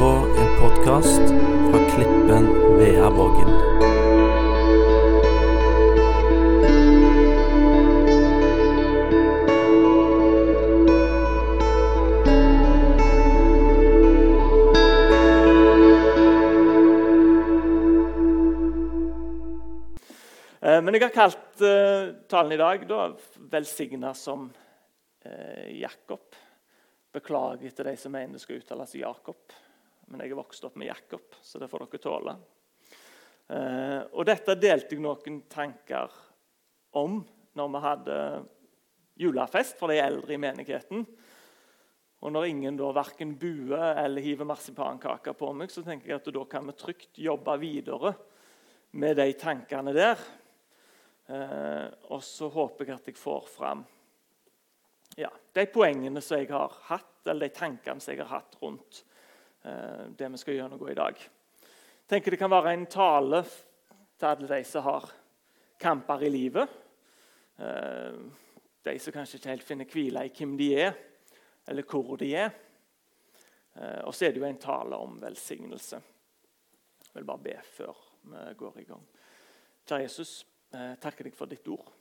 på 0.00 0.06
en 0.06 0.60
podkast 0.60 1.20
fra 1.70 1.80
Klippen 1.90 2.46
Vea 2.78 3.10
Vågen. 3.10 3.50
Men 20.60 20.94
jeg 20.94 21.02
har 21.02 21.12
kalt 21.12 21.60
eh, 21.60 22.14
talen 22.24 22.52
i 22.52 22.56
dag 22.56 22.88
da, 22.88 23.12
'velsigna 23.36 24.14
som 24.14 24.48
eh, 25.24 25.76
Jakob'. 25.76 26.38
Beklager 27.12 27.70
til 27.70 27.84
de 27.84 27.96
som 27.96 28.12
mener 28.12 28.32
det 28.32 28.40
skal 28.40 28.62
uttales 28.62 28.94
Jakob. 28.94 29.36
Men 30.10 30.24
jeg 30.24 30.32
er 30.34 30.40
vokst 30.40 30.64
opp 30.66 30.78
med 30.80 30.90
Jakob, 30.90 31.36
så 31.42 31.60
det 31.62 31.68
får 31.70 31.84
dere 31.86 32.02
tåle. 32.02 32.32
Eh, 33.50 34.00
og 34.10 34.26
dette 34.26 34.56
delte 34.58 34.96
jeg 34.96 35.02
noen 35.02 35.42
tanker 35.50 36.10
om 36.98 37.20
når 37.58 37.70
vi 37.70 37.82
hadde 37.84 38.16
julefest 39.20 39.78
for 39.78 39.92
de 39.92 40.00
eldre 40.02 40.34
i 40.34 40.40
menigheten. 40.40 41.04
Og 42.20 42.34
når 42.34 42.48
ingen 42.50 42.78
da 42.78 42.90
verken 42.94 43.36
buer 43.40 44.00
eller 44.02 44.24
hiver 44.24 44.48
marsipankaker 44.50 45.36
på 45.38 45.52
meg, 45.56 45.70
så 45.72 45.84
tenker 45.86 46.10
jeg 46.10 46.20
at 46.20 46.32
da 46.34 46.42
kan 46.50 46.66
vi 46.68 46.76
trygt 46.78 47.22
jobbe 47.22 47.54
videre 47.62 48.12
med 48.98 49.16
de 49.18 49.28
tankene 49.38 49.94
der. 49.96 50.26
Eh, 51.30 51.86
og 52.10 52.24
så 52.26 52.50
håper 52.50 52.90
jeg 52.90 52.98
at 52.98 53.12
jeg 53.12 53.18
får 53.18 53.46
fram 53.50 53.86
ja, 55.18 55.30
de 55.54 55.64
poengene 55.70 56.22
som 56.22 56.38
jeg 56.38 56.50
har 56.50 56.74
hatt, 56.90 57.14
eller 57.30 57.46
de 57.46 57.54
tankene 57.54 58.02
som 58.02 58.14
jeg 58.14 58.22
har 58.24 58.34
hatt 58.40 58.58
rundt 58.62 59.04
det 59.62 60.28
vi 60.32 60.38
skal 60.40 60.56
gjennomgå 60.56 60.88
i 60.90 60.96
dag. 60.96 61.18
Jeg 61.20 62.08
tenker 62.08 62.32
Det 62.32 62.38
kan 62.40 62.50
være 62.50 62.72
en 62.72 62.86
tale 62.90 63.42
til 64.18 64.28
alle 64.28 64.48
de 64.48 64.64
som 64.64 64.84
har 64.84 65.10
kamper 65.80 66.22
i 66.24 66.30
livet. 66.30 66.68
Eh, 67.60 68.12
de 68.82 68.98
som 68.98 69.12
kanskje 69.12 69.38
ikke 69.38 69.52
helt 69.52 69.66
finner 69.68 69.88
hvile 69.88 70.24
i 70.24 70.32
hvem 70.32 70.56
de 70.56 70.68
er, 70.80 70.92
eller 71.68 71.84
hvor 71.88 72.16
de 72.20 72.30
er. 72.36 72.52
Eh, 73.76 74.00
og 74.04 74.14
så 74.14 74.26
er 74.26 74.34
det 74.34 74.42
jo 74.42 74.48
en 74.48 74.60
tale 74.60 74.96
om 74.96 75.18
velsignelse. 75.20 76.00
Jeg 77.04 77.18
vil 77.18 77.28
bare 77.28 77.44
be 77.44 77.56
før 77.64 78.04
vi 78.30 78.44
går 78.56 78.80
i 78.80 78.86
gang. 78.88 79.06
Kjære 79.86 80.04
Jesus, 80.04 80.46
eh, 80.72 80.94
takker 81.00 81.28
deg 81.28 81.36
for 81.36 81.50
ditt 81.50 81.68
ord. 81.68 81.92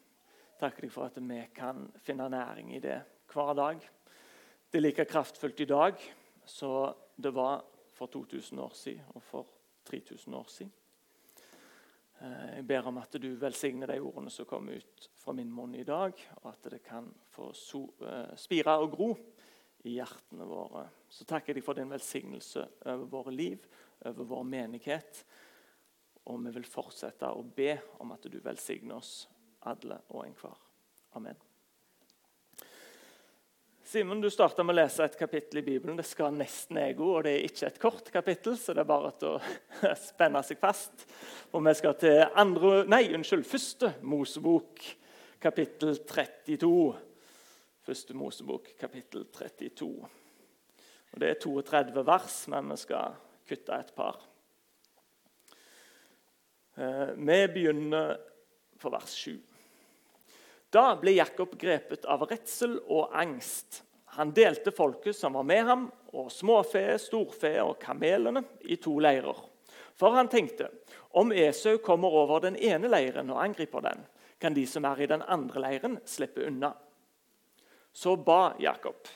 Takker 0.60 0.86
deg 0.86 0.92
for 0.92 1.08
at 1.08 1.20
vi 1.20 1.42
kan 1.56 1.88
finne 2.04 2.30
næring 2.30 2.76
i 2.76 2.80
det 2.84 3.02
hver 3.32 3.54
dag. 3.54 3.80
Det 4.72 4.78
er 4.78 4.86
like 4.86 5.06
kraftfullt 5.06 5.60
i 5.60 5.66
dag 5.66 5.96
som 6.46 6.94
det 7.20 7.32
var 7.36 7.64
for 7.94 8.08
2000 8.08 8.60
år 8.60 8.76
siden 8.78 9.16
og 9.16 9.24
for 9.24 9.48
3000 9.90 10.36
år 10.36 10.48
siden. 10.48 10.72
Eh, 12.22 12.56
Jeg 12.56 12.68
ber 12.68 12.88
om 12.88 12.98
at 12.98 13.18
du 13.22 13.36
velsigner 13.36 13.88
de 13.88 14.00
ordene 14.00 14.32
som 14.32 14.46
kommer 14.46 14.80
ut 14.80 15.10
fra 15.16 15.34
min 15.34 15.52
munn 15.52 15.76
i 15.76 15.84
dag, 15.84 16.14
og 16.44 16.50
at 16.52 16.72
det 16.72 16.84
kan 16.84 17.12
få 17.32 17.52
so 17.54 17.86
eh, 18.02 18.36
spire 18.36 18.78
og 18.80 18.92
gro 18.92 19.10
i 19.84 19.96
hjertene 19.96 20.48
våre. 20.48 20.88
Så 21.10 21.26
takker 21.26 21.54
jeg 21.54 21.60
deg 21.60 21.66
for 21.66 21.80
din 21.80 21.92
velsignelse 21.92 22.66
over 22.86 23.06
våre 23.06 23.36
liv, 23.36 23.68
over 24.06 24.24
vår 24.36 24.44
menighet. 24.44 25.24
Og 26.26 26.44
vi 26.46 26.52
vil 26.60 26.68
fortsette 26.68 27.32
å 27.32 27.44
be 27.44 27.78
om 28.00 28.12
at 28.12 28.28
du 28.28 28.40
velsigner 28.44 29.00
oss 29.00 29.30
alle 29.68 30.02
og 30.10 30.26
enhver. 30.28 30.60
Amen. 31.16 31.49
Simen, 33.90 34.20
du 34.22 34.30
starta 34.30 34.62
med 34.62 34.76
å 34.76 34.84
lese 34.84 35.02
et 35.02 35.16
kapittel 35.18 35.64
i 35.64 35.66
Bibelen. 35.66 35.96
Det 35.98 36.04
skal 36.06 36.36
nesten 36.38 36.78
òg, 36.78 37.00
og 37.02 37.24
det 37.26 37.32
er 37.34 37.46
ikke 37.48 37.66
et 37.66 37.80
kort 37.82 38.12
kapittel, 38.14 38.54
så 38.62 38.76
det 38.78 38.84
er 38.84 38.90
bare 38.92 39.10
å 39.26 39.32
spenne 40.12 40.44
seg 40.46 40.60
fast. 40.62 41.08
Og 41.58 41.64
vi 41.66 41.74
skal 41.74 41.96
til 41.98 42.22
andre, 42.38 42.84
nei, 42.86 43.08
unnskyld, 43.18 43.48
første 43.50 43.90
Mosebok, 44.06 44.84
kapittel 45.42 45.98
32. 46.06 46.70
Første 47.90 48.20
Mosebok, 48.22 48.70
kapittel 48.78 49.26
32. 49.34 49.90
Og 51.10 51.26
Det 51.26 51.34
er 51.34 51.42
32 51.50 52.08
vers, 52.14 52.40
men 52.54 52.70
vi 52.76 52.82
skal 52.86 53.18
kutte 53.50 53.82
et 53.88 53.94
par. 53.98 54.22
Eh, 56.78 57.16
Vi 57.18 57.44
begynner 57.58 58.20
på 58.78 58.94
vers 58.94 59.18
7. 59.26 59.49
Da 60.70 60.94
ble 61.02 61.16
Jakob 61.18 61.56
grepet 61.58 62.06
av 62.06 62.28
redsel 62.30 62.78
og 62.86 63.16
angst. 63.18 63.84
Han 64.18 64.34
delte 64.34 64.74
folket 64.74 65.18
som 65.18 65.34
var 65.38 65.46
med 65.46 65.66
ham, 65.66 65.88
og 66.14 66.32
småfe, 66.34 66.84
storfe 67.02 67.54
og 67.62 67.78
kamelene, 67.82 68.44
i 68.66 68.78
to 68.82 68.96
leirer. 69.02 69.38
For 70.00 70.16
han 70.16 70.30
tenkte 70.32 70.70
om 71.18 71.34
Esau 71.34 71.78
kommer 71.84 72.14
over 72.22 72.42
den 72.46 72.56
ene 72.56 72.90
leiren 72.90 73.30
og 73.34 73.42
angriper 73.44 73.84
den, 73.86 74.06
kan 74.40 74.56
de 74.56 74.66
som 74.70 74.86
er 74.86 75.02
i 75.04 75.10
den 75.10 75.26
andre 75.26 75.62
leiren, 75.66 75.98
slippe 76.06 76.46
unna. 76.48 76.74
Så 77.94 78.16
ba 78.16 78.54
Jakob. 78.62 79.10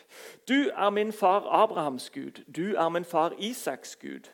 Du 0.50 0.70
er 0.70 0.90
min 0.90 1.14
far 1.14 1.46
Abrahams 1.48 2.10
Gud, 2.10 2.44
du 2.48 2.76
er 2.76 2.90
min 2.90 3.06
far 3.06 3.38
Isaks 3.38 3.96
Gud. 3.96 4.30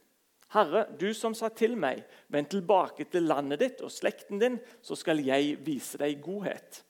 Herre, 0.50 0.88
du 0.98 1.12
som 1.14 1.36
sa 1.38 1.52
til 1.54 1.76
meg, 1.78 2.02
vend 2.28 2.50
tilbake 2.50 3.06
til 3.12 3.28
landet 3.30 3.62
ditt 3.62 3.84
og 3.86 3.92
slekten 3.94 4.40
din, 4.42 4.58
så 4.82 4.98
skal 4.98 5.22
jeg 5.22 5.60
vise 5.68 6.00
deg 6.02 6.24
godhet. 6.24 6.82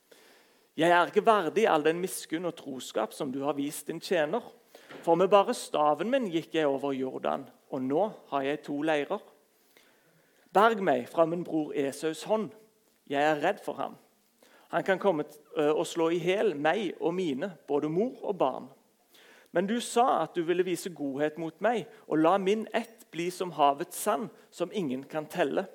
Jeg 0.80 0.94
er 0.96 1.10
ikke 1.10 1.26
verdig 1.28 1.66
all 1.68 1.84
den 1.84 1.98
miskunn 2.00 2.48
og 2.48 2.54
troskap 2.56 3.12
som 3.12 3.34
du 3.34 3.42
har 3.44 3.58
vist 3.58 3.90
din 3.90 4.00
tjener. 4.00 4.46
For 5.04 5.20
med 5.20 5.28
bare 5.28 5.52
staven 5.52 6.08
min 6.08 6.30
gikk 6.32 6.56
jeg 6.56 6.70
over 6.72 6.94
Jordan, 6.96 7.44
og 7.68 7.82
nå 7.84 8.06
har 8.32 8.46
jeg 8.48 8.62
to 8.64 8.78
leirer. 8.88 9.20
Berg 10.56 10.80
meg 10.80 11.04
fra 11.12 11.28
min 11.28 11.44
bror 11.44 11.76
Esaus 11.76 12.24
hånd. 12.30 12.48
Jeg 13.12 13.20
er 13.20 13.44
redd 13.44 13.60
for 13.66 13.76
ham. 13.76 14.00
Han 14.72 14.88
kan 14.88 15.04
komme 15.04 15.28
og 15.60 15.84
slå 15.84 16.14
i 16.16 16.24
hjel 16.24 16.56
meg 16.56 16.94
og 17.02 17.12
mine, 17.18 17.52
både 17.68 17.92
mor 17.92 18.16
og 18.32 18.38
barn. 18.40 18.72
Men 19.52 19.68
du 19.68 19.82
sa 19.84 20.22
at 20.24 20.38
du 20.38 20.46
ville 20.48 20.64
vise 20.64 20.96
godhet 20.96 21.42
mot 21.42 21.60
meg 21.60 21.90
og 22.08 22.24
la 22.24 22.38
min 22.40 22.70
ett 22.72 23.10
bli 23.12 23.28
som 23.36 23.52
havets 23.52 24.00
sand, 24.00 24.30
som 24.50 24.72
ingen 24.72 25.04
kan 25.04 25.28
telle. 25.28 25.68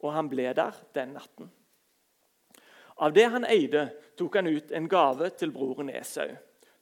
Og 0.00 0.14
han 0.16 0.32
ble 0.32 0.54
der 0.56 0.78
den 0.96 1.18
natten. 1.18 1.52
Av 3.02 3.12
det 3.12 3.24
han 3.34 3.44
eide, 3.50 3.88
tok 4.14 4.36
han 4.38 4.46
ut 4.46 4.70
en 4.70 4.84
gave 4.86 5.32
til 5.34 5.50
broren 5.50 5.88
Esau. 5.90 6.36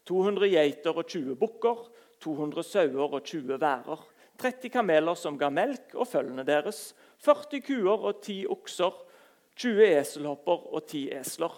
200 0.04 0.50
geiter 0.52 0.92
og 0.92 1.06
20 1.08 1.36
bukker, 1.40 1.78
200 2.20 2.66
sauer 2.66 3.14
og 3.16 3.22
20 3.24 3.56
værer. 3.62 4.02
30 4.40 4.72
kameler 4.74 5.16
som 5.16 5.38
ga 5.40 5.48
melk, 5.48 5.94
og 5.94 6.08
følgene 6.10 6.44
deres. 6.44 6.90
40 7.24 7.64
kuer 7.64 8.04
og 8.10 8.20
10 8.20 8.36
okser. 8.52 8.98
20 9.64 9.86
eselhopper 9.86 10.66
og 10.68 10.84
10 10.84 11.06
esler. 11.22 11.56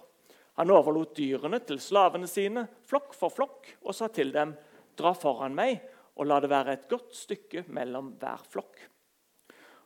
Han 0.60 0.70
overlot 0.70 1.16
dyrene 1.18 1.58
til 1.66 1.82
slavene 1.82 2.30
sine, 2.30 2.68
flokk 2.86 3.18
for 3.18 3.34
flokk, 3.34 3.66
og 3.82 3.98
sa 3.98 4.06
til 4.14 4.30
dem.: 4.30 4.54
Dra 4.94 5.10
foran 5.18 5.58
meg, 5.58 5.82
og 6.14 6.30
la 6.30 6.38
det 6.38 6.52
være 6.54 6.78
et 6.78 6.88
godt 6.90 7.10
stykke 7.18 7.64
mellom 7.66 8.14
hver 8.20 8.46
flokk. 8.46 8.78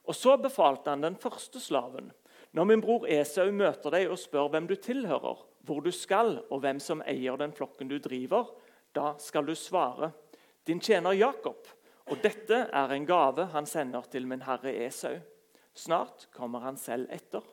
Og 0.04 0.15
Så 0.15 0.36
befalte 0.36 0.91
han 0.91 1.00
den 1.00 1.16
første 1.16 1.60
slaven. 1.60 2.12
Når 2.56 2.65
min 2.65 2.81
bror 2.81 3.05
Esau 3.12 3.50
møter 3.53 3.93
deg 3.93 4.09
og 4.09 4.17
spør 4.17 4.49
hvem 4.49 4.65
du 4.71 4.78
tilhører, 4.81 5.43
hvor 5.67 5.83
du 5.84 5.91
skal, 5.93 6.39
og 6.49 6.62
hvem 6.62 6.78
som 6.81 7.03
eier 7.05 7.37
den 7.37 7.53
flokken 7.53 7.91
du 7.91 7.99
driver, 8.00 8.49
da 8.97 9.11
skal 9.21 9.44
du 9.44 9.53
svare, 9.53 10.09
din 10.65 10.81
tjener 10.81 11.12
Jakob, 11.19 11.69
og 12.09 12.22
dette 12.25 12.62
er 12.72 12.95
en 12.95 13.05
gave 13.05 13.50
han 13.53 13.69
sender 13.69 14.06
til 14.09 14.25
min 14.31 14.47
herre 14.47 14.72
Esau. 14.87 15.19
Snart 15.77 16.31
kommer 16.33 16.65
han 16.65 16.78
selv 16.81 17.12
etter. 17.12 17.45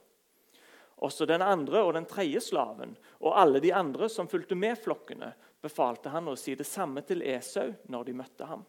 Også 1.04 1.28
den 1.28 1.44
andre 1.44 1.82
og 1.84 1.98
den 1.98 2.08
tredje 2.08 2.40
slaven 2.46 2.94
og 3.20 3.36
alle 3.36 3.60
de 3.60 3.74
andre 3.76 4.08
som 4.08 4.30
fulgte 4.32 4.56
med 4.56 4.80
flokkene, 4.80 5.34
befalte 5.60 6.14
han 6.14 6.30
å 6.32 6.38
si 6.40 6.56
det 6.56 6.68
samme 6.68 7.04
til 7.04 7.26
Esau 7.28 7.74
når 7.92 8.08
de 8.08 8.16
møtte 8.22 8.48
ham. 8.48 8.64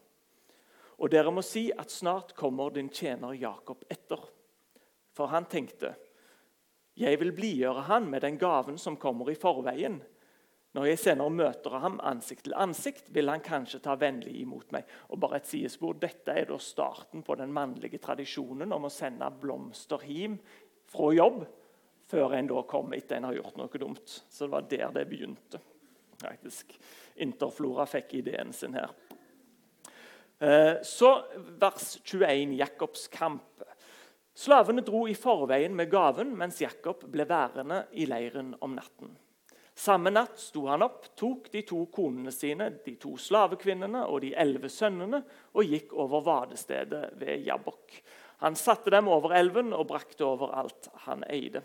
Og 0.99 1.11
dere 1.11 1.31
må 1.31 1.43
si 1.45 1.69
at 1.71 1.91
snart 1.91 2.35
kommer 2.35 2.75
din 2.75 2.91
tjener 2.91 3.37
Jakob 3.39 3.87
etter. 3.87 4.19
For 5.15 5.31
han 5.31 5.47
tenkte, 5.47 5.93
jeg 6.95 7.19
vil 7.19 7.33
blidgjøre 7.35 7.87
han 7.89 8.09
med 8.09 8.23
den 8.23 8.37
gaven 8.39 8.77
som 8.79 8.97
kommer 8.99 9.29
i 9.31 9.39
forveien. 9.39 9.99
Når 10.75 10.89
jeg 10.89 10.99
senere 10.99 11.31
møter 11.31 11.77
ham 11.79 12.01
ansikt 12.03 12.45
til 12.47 12.55
ansikt, 12.59 13.11
vil 13.15 13.31
han 13.31 13.43
kanskje 13.43 13.79
ta 13.83 13.95
vennlig 13.99 14.33
imot 14.41 14.73
meg. 14.75 14.87
Og 15.11 15.19
bare 15.23 15.39
et 15.39 15.47
sidespor, 15.47 15.95
Dette 15.99 16.33
er 16.35 16.49
da 16.49 16.57
starten 16.59 17.23
på 17.23 17.37
den 17.39 17.53
mannlige 17.55 18.01
tradisjonen 18.03 18.75
om 18.75 18.87
å 18.87 18.91
sende 18.91 19.29
blomster 19.39 20.03
hjem 20.03 20.35
fra 20.91 21.13
jobb 21.15 21.45
før 22.05 22.35
en 22.37 22.51
da 22.51 22.63
kommer 22.67 22.99
etter 22.99 23.17
en 23.17 23.29
har 23.29 23.37
gjort 23.39 23.57
noe 23.59 23.81
dumt. 23.81 24.17
Så 24.29 24.45
det 24.45 24.51
var 24.51 24.67
der 24.69 24.91
det 24.99 25.07
begynte. 25.09 25.61
Faktisk. 26.21 26.75
Interflora 27.23 27.87
fikk 27.89 28.19
ideen 28.19 28.53
sin 28.53 28.75
her. 28.75 28.91
Eh, 30.39 30.81
Så 30.83 31.11
vers 31.59 31.97
21, 32.03 32.53
Jakobs 32.59 33.07
kamp. 33.07 33.63
Slavene 34.35 34.83
dro 34.83 35.05
i 35.07 35.15
forveien 35.15 35.75
med 35.75 35.87
gaven, 35.91 36.33
mens 36.35 36.59
Jakob 36.59 37.05
ble 37.07 37.23
værende 37.29 37.85
i 37.95 38.07
leiren 38.09 38.51
om 38.59 38.73
natten. 38.75 39.13
Samme 39.75 40.11
natt 40.11 40.39
sto 40.39 40.65
han 40.67 40.83
opp, 40.83 41.09
tok 41.19 41.47
de 41.51 41.61
to 41.67 41.81
konene 41.91 42.31
sine, 42.31 42.69
de 42.83 42.95
to 42.99 43.13
slavekvinnene 43.19 44.05
og 44.07 44.21
de 44.23 44.33
elleve 44.39 44.71
sønnene, 44.71 45.21
og 45.55 45.71
gikk 45.71 45.95
over 45.99 46.23
vadestedet 46.23 47.09
ved 47.19 47.47
Jabbok. 47.47 47.95
Han 48.43 48.55
satte 48.59 48.91
dem 48.91 49.07
over 49.11 49.35
elven 49.35 49.71
og 49.75 49.87
brakte 49.91 50.27
over 50.27 50.51
alt 50.63 50.89
han 51.07 51.23
eide. 51.31 51.63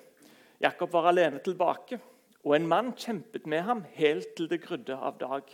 Jakob 0.63 0.95
var 0.95 1.11
alene 1.11 1.43
tilbake, 1.43 1.99
og 2.47 2.55
en 2.57 2.71
mann 2.71 2.93
kjempet 2.99 3.47
med 3.51 3.67
ham 3.67 3.83
helt 3.99 4.35
til 4.39 4.51
det 4.51 4.63
grudde 4.63 4.95
av 4.95 5.19
dag. 5.19 5.51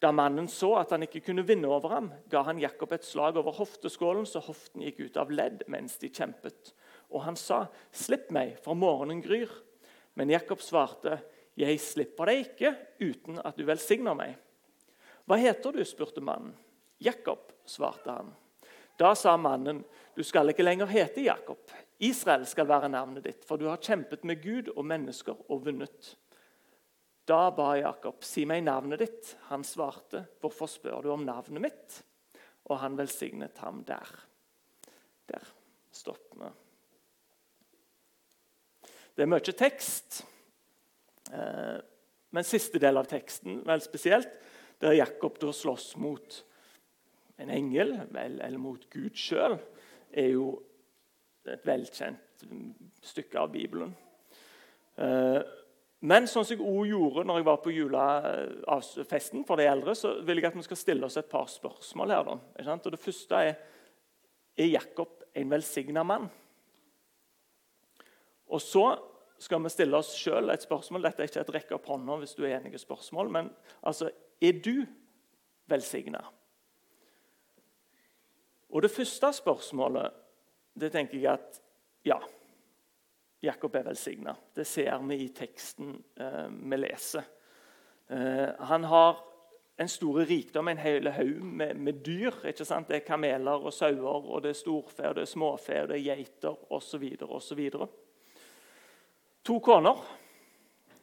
Da 0.00 0.12
mannen 0.12 0.48
så 0.48 0.74
at 0.76 0.90
han 0.92 1.06
ikke 1.06 1.22
kunne 1.30 1.44
vinne 1.46 1.68
over 1.72 1.94
ham, 1.94 2.10
ga 2.28 2.42
han 2.44 2.60
Jakob 2.60 2.92
et 2.92 3.04
slag 3.06 3.38
over 3.40 3.56
hofteskålen, 3.56 4.26
så 4.28 4.42
hoften 4.44 4.84
gikk 4.84 5.06
ut 5.06 5.16
av 5.16 5.32
ledd 5.32 5.64
mens 5.72 5.96
de 6.02 6.10
kjempet. 6.12 6.74
Og 7.10 7.22
han 7.24 7.36
sa, 7.36 7.66
'Slipp 7.92 8.30
meg, 8.30 8.58
for 8.60 8.74
morgenen 8.74 9.22
gryr.' 9.22 9.62
Men 10.14 10.30
Jakob 10.30 10.60
svarte, 10.60 11.20
'Jeg 11.56 11.80
slipper 11.80 12.26
deg 12.26 12.44
ikke 12.44 12.76
uten 13.00 13.40
at 13.44 13.56
du 13.56 13.64
velsigner 13.64 14.14
meg.' 14.14 14.36
'Hva 15.26 15.36
heter 15.36 15.72
du?' 15.72 15.84
spurte 15.84 16.20
mannen. 16.20 16.54
'Jakob', 17.00 17.52
svarte 17.64 18.10
han. 18.10 18.34
Da 18.98 19.14
sa 19.14 19.36
mannen, 19.36 19.84
'Du 20.14 20.22
skal 20.22 20.48
ikke 20.48 20.62
lenger 20.62 20.86
hete 20.86 21.24
Jakob. 21.24 21.70
Israel 22.00 22.46
skal 22.46 22.68
være 22.68 22.88
navnet 22.88 23.24
ditt, 23.24 23.44
for 23.44 23.56
du 23.56 23.66
har 23.68 23.76
kjempet 23.76 24.24
med 24.24 24.42
Gud 24.42 24.68
og 24.76 24.84
mennesker 24.84 25.36
og 25.48 25.64
vunnet.' 25.64 26.16
Da 27.26 27.50
ba 27.50 27.74
Jakob, 27.76 28.22
'Si 28.22 28.44
meg 28.44 28.62
navnet 28.62 28.98
ditt.' 28.98 29.36
Han 29.48 29.64
svarte, 29.64 30.26
'Hvorfor 30.40 30.66
spør 30.66 31.02
du 31.02 31.10
om 31.10 31.24
navnet 31.24 31.60
mitt?' 31.60 32.02
Og 32.70 32.78
han 32.78 32.98
velsignet 32.98 33.58
ham 33.58 33.84
der. 33.84 34.26
Der 35.28 35.42
stopper 35.92 36.38
vi. 36.38 36.50
Det 39.16 39.22
er 39.22 39.26
mye 39.26 39.52
tekst. 39.52 40.26
Eh, 41.32 41.78
men 42.30 42.44
siste 42.44 42.78
del 42.78 42.96
av 42.96 43.06
teksten, 43.06 43.62
vel 43.66 43.80
spesielt, 43.80 44.28
der 44.80 44.92
Jakob 44.92 45.38
da 45.38 45.52
slåss 45.52 45.96
mot 45.96 46.44
en 47.38 47.50
engel, 47.50 47.94
vel, 48.10 48.40
eller 48.40 48.58
mot 48.58 48.90
Gud 48.90 49.16
sjøl, 49.16 49.58
er 50.12 50.28
jo 50.34 50.50
et 51.46 51.64
velkjent 51.66 52.44
stykke 53.02 53.40
av 53.40 53.52
Bibelen. 53.54 53.94
Eh, 54.98 55.40
men 56.00 56.26
sånn 56.28 56.44
som 56.44 56.52
jeg 56.52 56.60
også 56.60 56.90
gjorde 56.90 57.24
når 57.24 57.38
jeg 57.38 57.46
var 57.46 57.62
på 57.64 57.72
julefesten 57.72 59.46
for 59.48 59.56
de 59.56 59.68
eldre, 59.70 59.94
så 59.96 60.18
vil 60.26 60.42
jeg 60.42 60.50
at 60.50 60.58
vi 60.58 60.66
skal 60.66 60.78
stille 60.80 61.08
oss 61.08 61.16
et 61.16 61.30
par 61.30 61.48
spørsmål 61.48 62.12
her. 62.12 62.28
Da. 62.28 62.74
Og 62.76 62.92
Det 62.92 63.00
første 63.00 63.40
er 63.48 63.56
er 64.56 64.70
Jakob 64.72 65.24
en 65.34 65.50
velsigna 65.50 66.02
mann. 66.02 66.28
Og 68.46 68.62
så 68.62 68.86
skal 69.38 69.60
vi 69.62 69.72
stille 69.72 69.98
oss 69.98 70.14
sjøl 70.16 70.50
et 70.52 70.64
spørsmål. 70.64 71.04
Dette 71.04 71.22
er 71.22 71.30
ikke 71.30 71.42
et 71.42 71.54
rekke 71.58 71.76
opp 71.76 71.90
hånda 71.90 72.16
hvis 72.22 72.36
du 72.38 72.44
er 72.46 72.56
enig 72.56 72.72
i 72.74 72.80
spørsmål, 72.80 73.30
men 73.32 73.50
altså, 73.82 74.08
er 74.40 74.60
du 74.64 74.86
velsigna? 75.68 76.22
Og 78.70 78.82
det 78.82 78.92
første 78.92 79.32
spørsmålet 79.36 80.22
det 80.76 80.90
tenker 80.92 81.18
jeg 81.18 81.32
at 81.32 81.60
ja, 82.04 82.18
Jakob 83.46 83.74
er 83.78 83.86
velsigna. 83.86 84.34
Det 84.54 84.66
ser 84.68 84.98
vi 85.06 85.22
i 85.24 85.30
teksten 85.34 85.94
eh, 86.20 86.44
vi 86.50 86.78
leser. 86.80 87.24
Eh, 88.08 88.48
han 88.68 88.84
har 88.84 89.22
en 89.76 89.88
stor 89.88 90.22
rikdom, 90.24 90.68
en 90.68 90.80
hel 90.80 91.08
haug 91.12 91.42
med, 91.44 91.76
med, 91.76 92.00
dyr. 92.04 92.34
ikke 92.48 92.64
sant? 92.64 92.88
Det 92.88 93.00
er 93.00 93.06
kameler 93.06 93.66
og 93.68 93.74
sauer, 93.74 94.24
og 94.24 94.42
det 94.44 94.54
er 94.54 94.60
storfe, 94.60 95.04
og 95.04 95.18
det 95.18 95.26
er 95.26 95.32
småfe, 95.32 95.80
og 95.82 95.90
det 95.90 95.98
er 95.98 96.06
geiter 96.06 96.72
osv. 96.72 97.04
osv. 97.28 97.60
To 99.46 99.58
koner, 99.60 100.00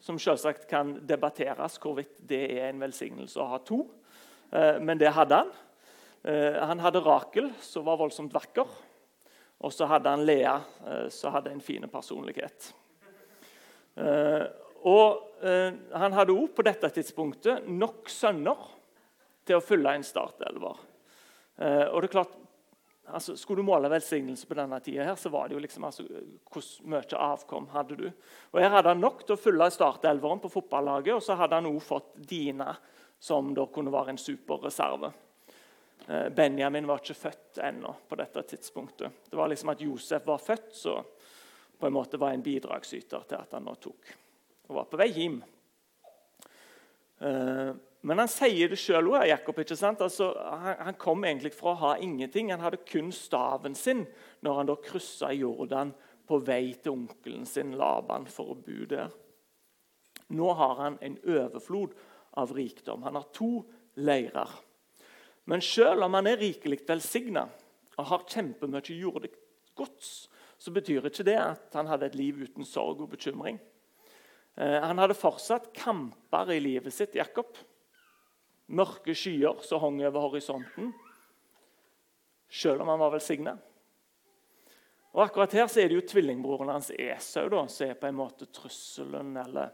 som 0.03 0.17
selvsagt 0.19 0.65
kan 0.67 0.97
debatteres 1.07 1.77
hvorvidt 1.79 2.17
det 2.27 2.41
er 2.57 2.71
en 2.71 2.81
velsignelse 2.81 3.39
å 3.39 3.51
ha 3.53 3.61
to. 3.63 3.85
Eh, 4.51 4.81
men 4.81 4.99
det 4.99 5.13
hadde 5.13 5.43
han. 5.43 5.53
Eh, 6.23 6.57
han 6.57 6.81
hadde 6.81 7.03
Rakel, 7.05 7.51
som 7.61 7.85
var 7.85 8.01
voldsomt 8.01 8.33
vakker. 8.33 8.67
Og 9.63 9.73
så 9.73 9.87
hadde 9.87 10.11
han 10.11 10.25
Lea, 10.27 10.57
eh, 10.87 11.07
som 11.13 11.33
hadde 11.35 11.53
en 11.53 11.63
fin 11.63 11.85
personlighet. 11.89 12.73
Og 14.83 15.43
han 15.93 16.15
hadde 16.17 16.33
òg 16.33 16.47
på 16.57 16.63
dette 16.65 16.89
tidspunktet 16.95 17.67
nok 17.69 18.09
sønner 18.09 18.57
til 19.45 19.59
å 19.59 19.63
fylle 19.63 19.91
en 19.93 20.05
startelver. 20.07 20.79
Og 21.61 21.99
det 22.01 22.07
er 22.07 22.13
klart, 22.15 22.33
altså, 23.07 23.35
Skulle 23.37 23.61
du 23.61 23.67
måle 23.67 23.89
velsignelse 23.91 24.47
på 24.47 24.57
denne 24.57 24.79
tida, 24.79 25.15
så 25.15 25.29
var 25.29 25.47
det 25.47 25.57
jo 25.57 25.63
liksom 25.63 25.83
altså, 25.87 26.05
hvor 26.51 26.65
mye 26.89 27.19
avkom 27.19 27.67
hadde 27.73 27.97
du. 27.99 28.07
Og 28.53 28.61
Her 28.61 28.73
hadde 28.77 28.93
han 28.93 29.03
nok 29.03 29.25
til 29.25 29.35
å 29.35 29.41
fylle 29.41 29.69
startelveren 29.71 30.41
på 30.43 30.51
fotballaget, 30.53 31.15
og 31.17 31.23
så 31.23 31.37
hadde 31.39 31.59
han 31.59 31.69
også 31.69 31.87
fått 31.87 32.15
Dina, 32.29 32.73
som 33.19 33.53
da 33.55 33.65
kunne 33.71 33.93
være 33.93 34.15
en 34.15 34.21
superreserve. 34.21 35.13
Eh, 36.07 36.29
Benjamin 36.29 36.87
var 36.87 36.99
ikke 36.99 37.15
født 37.15 37.61
ennå 37.63 37.93
på 38.09 38.17
dette 38.19 38.43
tidspunktet. 38.53 39.23
Det 39.29 39.39
var 39.39 39.51
liksom 39.51 39.71
at 39.71 39.81
Josef 39.81 40.27
var 40.27 40.41
født, 40.41 40.73
så 40.75 40.97
på 41.79 41.87
en 41.87 41.95
måte 41.95 42.19
var 42.19 42.33
en 42.33 42.43
bidragsyter 42.43 43.25
til 43.27 43.39
at 43.39 43.55
han 43.55 43.65
nå 43.67 43.75
tok 43.81 44.13
og 44.69 44.77
var 44.77 44.85
på 44.87 44.99
vei 44.99 45.09
hjem. 45.11 45.41
Uh, 47.23 47.73
men 48.03 48.19
han 48.19 48.31
sier 48.31 48.71
det 48.71 48.79
sjøl 48.79 49.11
òg, 49.13 49.25
Jakob. 49.27 49.59
ikke 49.59 49.77
sant? 49.79 50.01
Altså, 50.03 50.29
han, 50.63 50.95
kom 50.99 51.23
egentlig 51.23 51.53
fra 51.55 51.71
å 51.71 51.79
ha 51.81 51.91
ingenting. 52.03 52.51
Han 52.51 52.63
hadde 52.63 52.81
kun 52.87 53.11
staven 53.15 53.75
sin 53.79 54.05
når 54.43 54.57
han 54.59 54.71
da 54.71 54.75
kryssa 54.83 55.31
Jordan 55.35 55.93
på 56.27 56.39
vei 56.43 56.73
til 56.79 56.97
onkelen 56.97 57.45
sin 57.47 57.75
Laban 57.79 58.27
for 58.31 58.51
å 58.51 58.59
bo 58.59 58.87
der. 58.91 59.11
Nå 60.35 60.51
har 60.59 60.75
han 60.81 60.97
en 61.03 61.15
overflod 61.23 61.95
av 62.39 62.51
rikdom. 62.55 63.03
Han 63.07 63.19
har 63.19 63.27
to 63.35 63.51
leirer. 63.99 64.51
Men 65.49 65.61
selv 65.61 66.05
om 66.05 66.15
han 66.15 66.29
er 66.29 66.39
rikelig 66.39 66.81
velsigna 66.87 67.47
og 67.97 68.07
har 68.09 68.27
kjempemye 68.29 68.95
jordisk 68.95 69.37
gods, 69.75 70.29
så 70.57 70.71
betyr 70.71 71.09
ikke 71.09 71.25
det 71.27 71.37
at 71.39 71.75
han 71.75 71.89
hadde 71.89 72.07
et 72.07 72.15
liv 72.15 72.45
uten 72.45 72.65
sorg 72.65 73.01
og 73.03 73.11
bekymring. 73.11 73.59
Eh, 74.55 74.79
han 74.79 75.01
hadde 75.01 75.17
fortsatt 75.17 75.73
kamper 75.75 76.53
i 76.55 76.61
livet 76.63 76.95
sitt, 76.95 77.17
Jakob 77.19 77.57
mørke 78.73 79.15
skyer 79.17 79.61
som 79.65 79.81
hang 79.83 80.01
over 80.07 80.29
horisonten, 80.29 80.93
selv 82.49 82.83
om 82.83 82.91
han 82.93 83.01
var 83.01 83.13
velsigna. 83.15 83.57
Og 85.13 85.25
akkurat 85.27 85.53
her 85.53 85.67
så 85.69 85.83
er 85.83 85.91
det 85.91 85.99
jo 85.99 86.07
tvillingbroren 86.09 86.71
hans 86.73 86.89
Esau 86.95 87.49
da, 87.51 87.65
som 87.69 87.89
er 87.89 87.99
på 87.99 88.09
en 88.09 88.17
måte 88.17 88.47
trusselen 88.49 89.35
eller 89.37 89.69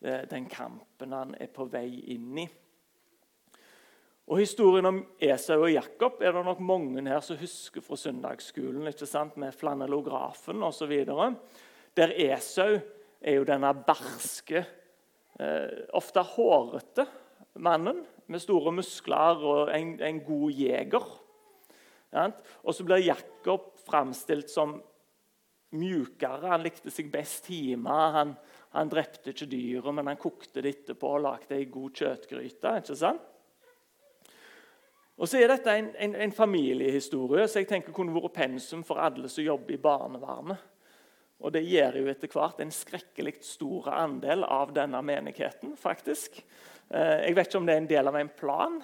eh, 0.00 0.22
den 0.30 0.46
kampen 0.50 1.14
han 1.16 1.34
er 1.40 1.50
på 1.50 1.66
vei 1.70 1.88
inn 2.14 2.44
i. 2.44 2.46
Og 4.26 4.40
Historien 4.42 4.88
om 4.88 5.04
Esau 5.22 5.60
og 5.60 5.70
Jakob 5.70 6.18
er 6.18 6.34
det 6.34 6.42
nok 6.48 6.62
mange 6.66 7.04
her 7.06 7.22
som 7.22 7.38
husker 7.38 7.84
fra 7.84 7.94
søndagsskolen. 7.96 8.88
ikke 8.88 9.06
sant, 9.06 9.36
Med 9.36 9.54
flanellografen 9.54 10.62
osv. 10.62 11.04
Der 11.96 12.12
Esau 12.32 12.80
er 13.20 13.34
jo 13.34 13.44
denne 13.44 13.72
barske, 13.86 14.66
eh, 15.38 15.86
ofte 15.94 16.22
hårete 16.22 17.06
mannen 17.54 18.04
med 18.26 18.40
store 18.40 18.72
muskler 18.72 19.44
og 19.44 19.70
en, 19.70 20.00
en 20.02 20.20
god 20.20 20.50
jeger. 20.50 21.06
Og 22.64 22.74
så 22.74 22.84
blir 22.84 23.06
Jakob 23.06 23.78
framstilt 23.86 24.50
som 24.50 24.82
mjukere. 25.70 26.48
Han 26.48 26.64
likte 26.64 26.90
seg 26.90 27.12
best 27.12 27.46
hjemme. 27.46 27.94
Han, 28.16 28.34
han 28.74 28.90
drepte 28.90 29.30
ikke 29.30 29.46
dyret, 29.46 29.94
men 29.94 30.06
han 30.06 30.20
kokte 30.20 30.62
det 30.64 30.74
etterpå 30.74 31.14
og 31.14 31.24
lagde 31.28 31.54
ei 31.54 31.70
god 31.70 31.94
kjøttgryte. 31.94 32.76
ikke 32.82 32.98
sant? 32.98 33.35
Og 35.16 35.28
så 35.28 35.40
er 35.40 35.48
Dette 35.48 35.72
en, 35.72 35.90
en, 35.96 36.14
en, 36.26 36.32
familiehistorie 36.32 37.46
så 37.48 37.62
jeg 37.62 37.70
tenker 37.70 37.94
kunne 37.96 38.14
vært 38.14 38.34
pensum 38.36 38.82
for 38.84 39.00
alle 39.00 39.30
som 39.32 39.44
jobber 39.44 39.76
i 39.76 39.80
barnevernet. 39.80 40.60
Og 41.40 41.52
Det 41.52 41.64
gjør 41.64 41.98
jo 42.00 42.08
etter 42.08 42.32
hvert 42.32 42.60
en 42.64 42.72
skrekkelig 42.72 43.34
stor 43.44 43.90
andel 43.92 44.44
av 44.44 44.72
denne 44.76 45.02
menigheten. 45.04 45.76
faktisk. 45.76 46.42
Eh, 46.90 47.26
jeg 47.26 47.36
vet 47.36 47.48
ikke 47.48 47.58
om 47.60 47.66
det 47.66 47.74
er 47.74 47.82
en 47.82 47.90
del 47.90 48.08
av 48.08 48.16
en 48.16 48.28
plan. 48.28 48.78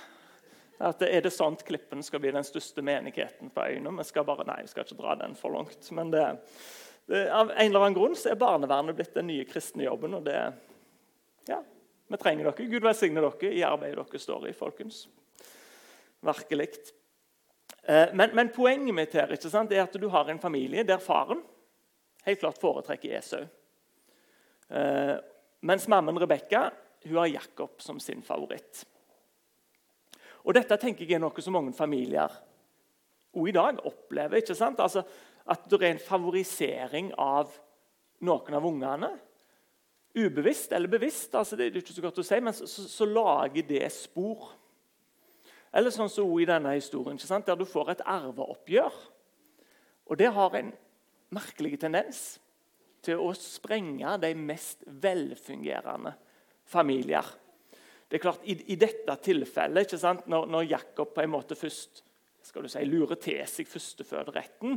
At 0.81 1.03
Er 1.03 1.21
det 1.21 1.33
sånn 1.33 1.57
Klippen 1.57 2.03
skal 2.03 2.21
bli 2.21 2.33
den 2.33 2.45
største 2.45 2.83
menigheten 2.83 3.51
på 3.51 3.69
øyene? 3.69 3.97
Vi 3.99 4.05
skal 4.05 4.25
bare, 4.25 4.45
nei, 4.45 4.62
vi 4.62 4.69
skal 4.69 4.85
ikke 4.85 5.01
dra 5.01 5.15
den 5.15 5.35
for 5.35 5.53
langt. 5.53 5.91
Men 5.93 6.11
det, 6.11 6.27
det, 7.09 7.29
av 7.31 7.51
en 7.51 7.67
eller 7.67 7.81
annen 7.81 7.97
grunn 7.97 8.17
så 8.17 8.33
er 8.33 8.41
barnevernet 8.41 8.97
blitt 8.97 9.15
den 9.15 9.29
nye 9.29 9.45
kristne 9.45 9.85
jobben. 9.85 10.15
og 10.15 10.25
det, 10.25 10.53
ja, 11.49 11.62
Vi 12.09 12.17
trenger 12.17 12.51
dere. 12.51 12.69
Gud 12.69 12.83
velsigne 12.83 13.21
dere 13.21 13.53
i 13.53 13.62
arbeidet 13.62 14.01
dere 14.01 14.19
står 14.19 14.49
i, 14.49 14.53
folkens. 14.53 15.07
Virkelig. 16.23 16.69
Eh, 17.83 18.12
men, 18.14 18.31
men, 18.37 18.52
poenget 18.55 18.95
mitt 18.95 19.17
her 19.19 19.35
sant, 19.43 19.73
er 19.73 19.85
at 19.85 19.99
du 19.99 20.07
har 20.12 20.31
en 20.31 20.41
familie 20.43 20.85
der 20.87 21.02
faren 21.02 21.43
helt 22.26 22.41
klart 22.41 22.61
foretrekker 22.62 23.19
Esau. 23.19 23.43
Eh, 24.71 25.17
mens 25.67 25.88
mammen 25.91 26.21
Rebekka 26.23 26.69
har 27.02 27.26
Jakob 27.26 27.83
som 27.83 27.99
sin 28.00 28.23
favoritt. 28.23 28.85
Og 30.43 30.55
Dette 30.55 30.79
tenker 30.79 31.07
jeg 31.07 31.19
er 31.19 31.23
noe 31.23 31.43
som 31.43 31.55
mange 31.55 31.75
familier 31.75 32.31
og 33.33 33.49
i 33.49 33.55
dag 33.55 33.79
opplever. 33.87 34.38
ikke 34.38 34.55
sant? 34.55 34.81
Altså, 34.81 35.02
at 35.47 35.67
det 35.71 35.81
er 35.81 35.91
en 35.91 36.02
favorisering 36.02 37.12
av 37.19 37.50
noen 38.23 38.55
av 38.55 38.67
ungene. 38.67 39.12
ubevisst 40.14 40.73
eller 40.73 40.88
bevisst, 40.88 41.35
altså 41.35 41.57
det 41.57 41.67
er 41.67 41.76
ikke 41.81 41.95
så 41.95 42.02
godt 42.05 42.19
å 42.21 42.23
si, 42.26 42.38
men 42.45 42.52
så, 42.52 42.67
så 42.69 43.07
lager 43.09 43.64
det 43.64 43.87
spor. 43.95 44.50
Eller 45.73 45.95
sånn 45.95 46.11
som 46.12 46.31
i 46.37 46.49
denne 46.49 46.75
historien, 46.76 47.19
der 47.19 47.57
du 47.57 47.64
får 47.69 47.95
et 47.95 48.05
arveoppgjør. 48.05 48.97
Og 50.12 50.19
det 50.21 50.33
har 50.37 50.57
en 50.59 50.73
merkelig 51.33 51.79
tendens 51.81 52.23
til 53.02 53.23
å 53.23 53.33
sprenge 53.35 54.19
de 54.23 54.33
mest 54.38 54.85
velfungerende 54.87 56.12
familier. 56.69 57.26
Det 58.09 58.19
er 58.19 58.23
klart, 58.23 58.43
I, 58.45 58.59
i 58.75 58.76
dette 58.76 59.14
tilfellet, 59.25 59.95
når, 60.29 60.47
når, 60.52 60.67
Jakob 60.69 61.14
på 61.14 61.23
en 61.23 61.33
måte 61.33 61.57
først 61.59 62.02
skal 62.45 62.67
du 62.67 62.69
si, 62.69 62.83
lurer 62.85 63.17
til 63.23 63.41
seg 63.49 63.71
førstefødretten, 63.71 64.76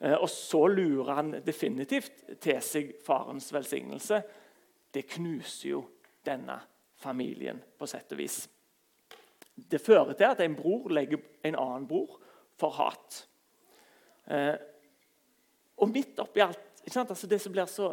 eh, 0.00 0.16
og 0.16 0.26
så 0.32 0.64
lurer 0.66 1.12
han 1.20 1.34
definitivt 1.44 2.24
til 2.42 2.58
seg 2.64 2.96
farens 3.04 3.52
velsignelse, 3.54 4.18
det 4.92 5.06
knuser 5.14 5.68
jo 5.70 5.84
denne 6.26 6.58
familien 7.00 7.62
på 7.78 7.86
sett 7.88 8.12
og 8.16 8.20
vis. 8.20 8.42
Det 9.54 9.80
fører 9.80 10.14
til 10.16 10.30
at 10.30 10.40
en 10.40 10.56
bror 10.56 10.88
legger 10.92 11.20
en 11.44 11.58
annen 11.58 11.88
bror 11.88 12.18
for 12.58 12.74
hat. 12.78 13.22
Eh, 14.30 14.56
og 15.82 15.90
midt 15.90 16.20
oppi 16.22 16.44
alt 16.44 16.68
altså 16.98 17.28
Det 17.30 17.38
som 17.40 17.52
blir 17.54 17.68
så 17.70 17.92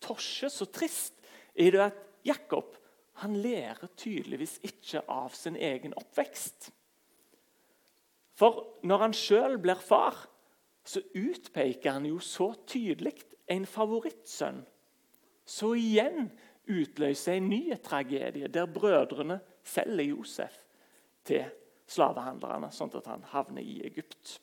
tosje, 0.00 0.50
så 0.50 0.64
trist, 0.70 1.16
er 1.54 1.70
det 1.74 1.80
at 1.82 1.96
Jakob 2.24 2.76
han 3.20 3.34
lærer 3.36 3.90
tydeligvis 3.96 4.60
ikke 4.62 5.02
av 5.08 5.34
sin 5.34 5.56
egen 5.56 5.92
oppvekst. 5.98 6.70
For 8.38 8.78
når 8.86 9.02
han 9.02 9.16
sjøl 9.16 9.58
blir 9.60 9.82
far, 9.82 10.16
så 10.86 11.02
utpeker 11.12 11.98
han 11.98 12.06
jo 12.06 12.20
så 12.22 12.52
tydelig 12.70 13.18
en 13.50 13.66
favorittsønn. 13.68 14.62
Så 15.44 15.74
igjen 15.76 16.30
utløser 16.70 17.36
en 17.36 17.50
ny 17.50 17.74
tragedie, 17.82 18.48
der 18.48 18.70
brødrene 18.70 19.40
selger 19.66 20.14
Josef 20.14 20.56
til 21.26 21.44
slavehandlerne, 21.90 22.70
sånn 22.72 22.92
at 22.96 23.08
han 23.10 23.26
havner 23.32 23.66
i 23.66 23.80
Egypt 23.86 24.38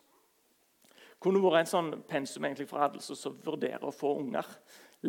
kunne 1.24 1.42
vært 1.42 1.64
en 1.64 1.72
sånn 1.72 1.92
pensum 2.10 2.46
egentlig 2.46 2.70
for 2.70 2.84
alle 2.84 3.02
som 3.02 3.38
vurderer 3.44 3.86
å 3.88 3.96
få 3.96 4.14
unger. 4.22 4.48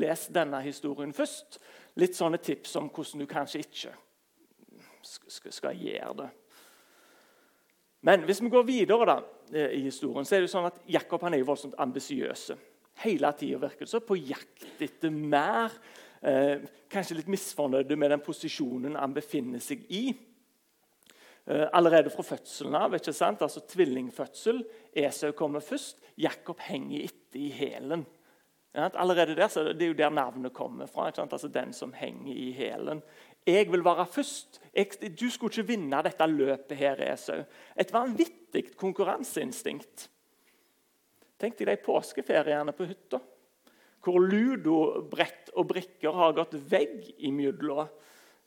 Les 0.00 0.26
denne 0.32 0.60
historien 0.64 1.12
først. 1.16 1.58
Litt 2.00 2.16
sånne 2.16 2.40
tips 2.40 2.76
om 2.80 2.90
hvordan 2.92 3.24
du 3.24 3.28
kanskje 3.30 3.62
ikke 3.64 3.94
skal 5.52 5.78
gjøre 5.78 6.14
det. 6.22 6.28
Men 8.08 8.24
hvis 8.28 8.40
vi 8.44 8.50
går 8.52 8.66
videre 8.66 9.06
da, 9.08 9.16
eh, 9.52 9.78
i 9.78 9.80
historien, 9.82 10.24
så 10.24 10.36
er 10.36 10.40
det 10.40 10.50
sånn 10.50 10.68
at 10.68 10.78
Jakob 10.86 11.22
han 11.22 11.34
er 11.34 11.38
jo 11.38 11.48
voldsomt 11.50 11.74
ambisiøs. 11.78 12.52
Hele 13.02 13.32
tida 13.32 13.58
virker 13.58 13.80
det 13.80 13.90
så 13.90 14.00
på 14.00 14.16
jakt 14.16 14.80
etter 14.80 15.10
mer. 15.10 15.72
Eh, 16.22 16.60
kanskje 16.88 17.16
litt 17.16 17.28
misfornøyd 17.28 17.96
med 17.96 18.10
den 18.10 18.20
posisjonen 18.20 18.96
han 18.96 19.14
befinner 19.14 19.58
seg 19.58 19.84
i. 19.90 20.14
Eh, 21.48 21.68
allerede 21.72 22.10
fra 22.10 22.22
fødselen 22.22 22.74
av. 22.76 22.94
ikke 22.94 23.12
sant? 23.12 23.42
Altså 23.42 23.60
Tvillingfødsel. 23.60 24.60
Esau 24.92 25.32
kommer 25.32 25.60
først. 25.64 26.02
Jakob 26.18 26.60
henger 26.60 27.06
etter 27.06 27.40
i 27.40 27.48
hælen. 27.50 28.06
Allerede 28.74 29.34
der, 29.34 29.48
så 29.48 29.64
Det 29.72 29.82
er 29.82 29.86
jo 29.86 29.94
der 29.94 30.10
navnet 30.10 30.52
kommer 30.52 30.86
fra. 30.86 31.06
Altså 31.06 31.48
Den 31.48 31.72
som 31.72 31.92
henger 31.92 32.34
i 32.34 32.52
hælen. 32.52 33.02
Jeg 33.46 33.72
vil 33.72 33.84
være 33.84 34.06
først. 34.06 34.60
Jeg, 34.74 34.86
du 35.20 35.30
skulle 35.30 35.52
ikke 35.52 35.66
vinne 35.66 36.02
dette 36.02 36.26
løpet 36.26 36.76
her, 36.76 37.12
Esau. 37.12 37.42
Et 37.76 37.92
vanvittig 37.92 38.76
konkurranseinstinkt. 38.76 40.10
Tenk 41.40 41.58
deg 41.58 41.66
de 41.66 41.76
påskeferiene 41.76 42.72
på 42.72 42.84
hytta, 42.84 43.20
hvor 44.02 44.18
ludobrett 44.18 45.50
og 45.54 45.68
brikker 45.68 46.12
har 46.12 46.32
gått 46.32 46.54
vegg 46.70 47.14
imellom 47.18 47.86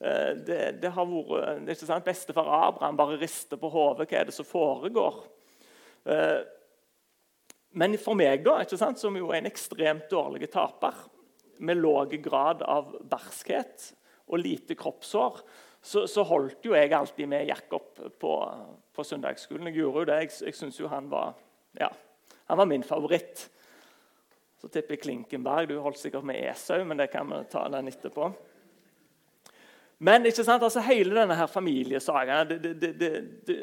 det, 0.02 0.80
det, 0.82 0.90
har 0.96 1.06
vært 1.06 1.62
er 1.62 1.76
ikke 1.76 1.86
sant, 1.86 2.06
Bestefar 2.08 2.48
Abraham 2.50 2.98
bare 2.98 3.20
rister 3.22 3.60
på 3.62 3.70
hodet. 3.70 4.08
Hva 4.10 4.22
er 4.22 4.30
det 4.30 4.34
som 4.34 4.48
foregår? 4.48 5.20
Eh, 6.10 6.40
men 7.78 7.96
for 8.02 8.18
meg, 8.18 8.42
da, 8.44 8.58
ikke 8.64 8.80
sant, 8.82 9.00
som 9.00 9.16
jo 9.16 9.30
er 9.32 9.42
en 9.42 9.52
ekstremt 9.52 10.10
dårlig 10.12 10.50
taper, 10.52 11.06
med 11.62 11.78
lav 11.78 12.10
grad 12.26 12.64
av 12.66 12.96
barskhet 13.06 13.92
og 14.32 14.42
lite 14.42 14.74
kroppshår, 14.80 15.44
så, 15.82 16.08
så, 16.10 16.24
holdt 16.26 16.66
jo 16.66 16.74
jeg 16.74 16.94
alltid 16.94 17.30
med 17.30 17.48
Jakob 17.50 18.02
på, 18.22 18.34
på 18.94 19.06
søndagsskolen. 19.06 19.70
Jeg 19.70 19.82
gjorde 19.82 20.04
jo 20.04 20.10
det. 20.10 20.18
Jeg, 20.24 20.34
jeg 20.48 20.58
syns 20.58 20.78
jo 20.82 20.90
han 20.90 21.10
var, 21.10 21.34
ja, 21.78 21.90
han 22.50 22.60
var 22.60 22.70
min 22.70 22.86
favoritt. 22.86 23.48
Så 24.62 24.70
tipper 24.70 24.94
jeg 24.94 25.04
Klinkenberg. 25.06 25.70
Du 25.70 25.80
holdt 25.82 26.02
sikkert 26.02 26.26
med 26.26 26.38
Esau, 26.52 26.84
men 26.86 27.02
det 27.02 27.10
kan 27.14 27.30
vi 27.30 27.42
ta 27.50 27.66
den 27.74 27.90
etterpå. 27.90 28.30
Men 30.02 30.26
ikke 30.26 30.44
sant, 30.44 30.64
altså 30.66 30.82
hele 30.86 31.14
denne 31.14 31.38
her 31.38 31.50
familiesagaen 31.50 32.50
det, 32.50 32.60
det, 32.82 32.92
det, 32.98 33.10
det, 33.46 33.58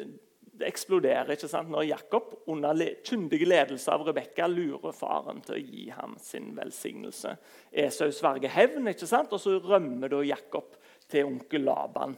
eksploderer 0.67 1.33
ikke 1.35 1.47
sant, 1.51 1.69
når 1.71 1.85
Jakob 1.87 2.31
under 2.51 2.75
le 2.75 2.89
kyndig 3.07 3.45
ledelse 3.47 3.91
av 3.91 4.05
Rebekka 4.07 4.47
lurer 4.51 4.95
faren 4.95 5.39
til 5.45 5.55
å 5.55 5.61
gi 5.61 5.85
ham 5.95 6.17
sin 6.19 6.49
velsignelse. 6.57 7.31
Esau 7.71 8.11
sverger 8.15 8.51
hevn, 8.51 8.89
ikke 8.91 9.07
sant, 9.07 9.31
og 9.35 9.39
så 9.39 9.55
rømmer 9.63 10.11
da 10.11 10.19
Jakob 10.27 10.75
til 11.09 11.29
onkel 11.29 11.63
Laban 11.67 12.17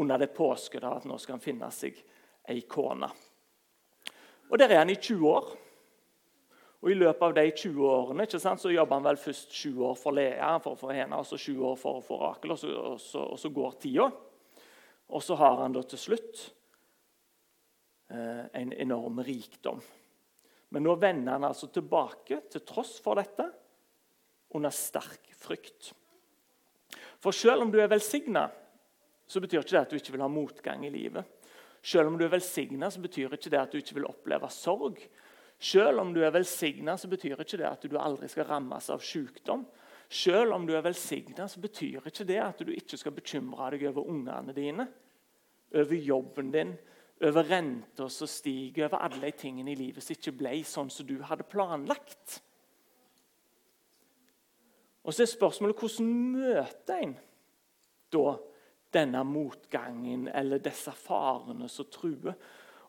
under 0.00 0.20
det 0.20 0.32
påskuddet 0.36 0.88
at 0.88 1.08
nå 1.08 1.18
skal 1.20 1.36
han 1.36 1.44
finne 1.44 1.68
seg 1.72 2.00
ei 2.48 2.64
kone. 2.68 3.08
Og 4.48 4.58
Der 4.60 4.72
er 4.72 4.82
han 4.82 4.92
i 4.92 5.00
20 5.00 5.28
år. 5.28 5.52
Og 6.82 6.90
I 6.90 6.98
løpet 6.98 7.22
av 7.22 7.34
de 7.36 7.44
20 7.46 7.84
årene 7.86 8.24
ikke 8.26 8.40
sant, 8.42 8.58
så 8.58 8.72
jobber 8.72 8.98
han 8.98 9.06
vel 9.06 9.20
først 9.22 9.52
20 9.54 9.84
år 9.86 9.94
for 10.00 10.16
Lea 10.18 10.50
for, 10.62 10.74
for 10.78 10.90
henne, 10.94 11.14
og 11.14 11.28
så 11.28 11.38
20 11.38 11.68
år 11.68 11.76
for, 11.78 12.02
for 12.02 12.24
Rakel, 12.26 12.54
og 12.54 12.58
så, 12.58 12.72
og, 12.74 12.98
og 13.22 13.38
så, 13.38 13.50
går 13.54 13.76
tida. 13.84 14.08
Og 15.14 15.22
så 15.22 15.36
har 15.38 15.62
han 15.62 15.76
da 15.76 15.84
til 15.86 16.00
slutt 16.02 16.42
eh, 18.10 18.44
en 18.58 18.74
enorm 18.74 19.22
rikdom. 19.22 19.78
Men 20.74 20.86
nå 20.88 20.96
vender 20.98 21.36
han 21.36 21.46
altså 21.46 21.68
tilbake, 21.70 22.40
til 22.50 22.64
tross 22.66 22.96
for 23.04 23.20
dette, 23.20 23.46
under 24.58 24.74
sterk 24.74 25.30
frykt. 25.38 25.92
For 27.22 27.36
selv 27.36 27.62
om 27.62 27.70
du 27.70 27.78
er 27.78 27.90
velsigna, 27.92 28.48
så 29.26 29.40
betyr 29.40 29.62
ikke 29.62 29.76
det 29.76 29.84
at 29.84 29.92
du 29.92 30.00
ikke 30.00 30.16
vil 30.16 30.24
ha 30.24 30.32
motgang 30.32 30.82
i 30.88 30.90
livet. 30.90 31.28
Selv 31.82 32.10
om 32.10 32.18
du 32.18 32.24
er 32.26 32.32
velsigna, 32.32 32.90
betyr 32.90 33.36
ikke 33.36 33.52
det 33.52 33.60
at 33.60 33.70
du 33.70 33.78
ikke 33.78 34.00
vil 34.00 34.08
oppleve 34.10 34.50
sorg. 34.50 34.98
Selv 35.62 36.02
om 36.02 36.10
du 36.10 36.24
er 36.24 36.34
velsigna, 36.34 36.96
betyr 36.96 37.38
ikke 37.38 37.60
det 37.60 37.68
at 37.68 37.84
du 37.86 37.94
aldri 38.00 38.26
skal 38.30 38.48
rammes 38.48 38.88
av 38.90 39.02
sykdom. 39.06 39.62
Selv 40.12 40.56
om 40.56 40.66
du 40.66 40.74
er 40.74 40.82
velsigna, 40.82 41.46
betyr 41.46 42.08
ikke 42.10 42.26
det 42.26 42.40
at 42.42 42.62
du 42.66 42.72
ikke 42.74 42.98
skal 42.98 43.14
bekymre 43.14 43.70
deg 43.76 43.86
over 43.92 44.10
ungene 44.10 44.54
dine, 44.56 44.88
over 45.72 45.94
jobben 45.94 46.50
din, 46.52 46.74
over 47.22 47.46
renter 47.46 48.10
som 48.10 48.26
stiger, 48.26 48.88
over 48.88 49.04
alle 49.06 49.22
de 49.22 49.38
tingene 49.38 49.70
i 49.72 49.78
livet 49.78 50.02
som 50.02 50.16
ikke 50.16 50.34
ble 50.40 50.56
sånn 50.66 50.90
som 50.90 51.06
du 51.06 51.20
hadde 51.22 51.46
planlagt. 51.46 52.40
Og 55.06 55.14
så 55.14 55.22
er 55.22 55.30
spørsmålet 55.30 55.78
hvordan 55.78 56.10
møter 56.34 57.04
en 57.06 57.14
da 58.12 58.34
denne 58.92 59.22
motgangen 59.24 60.26
eller 60.28 60.60
disse 60.62 60.92
farene 60.98 61.70
som 61.70 61.88
truer? 61.90 62.34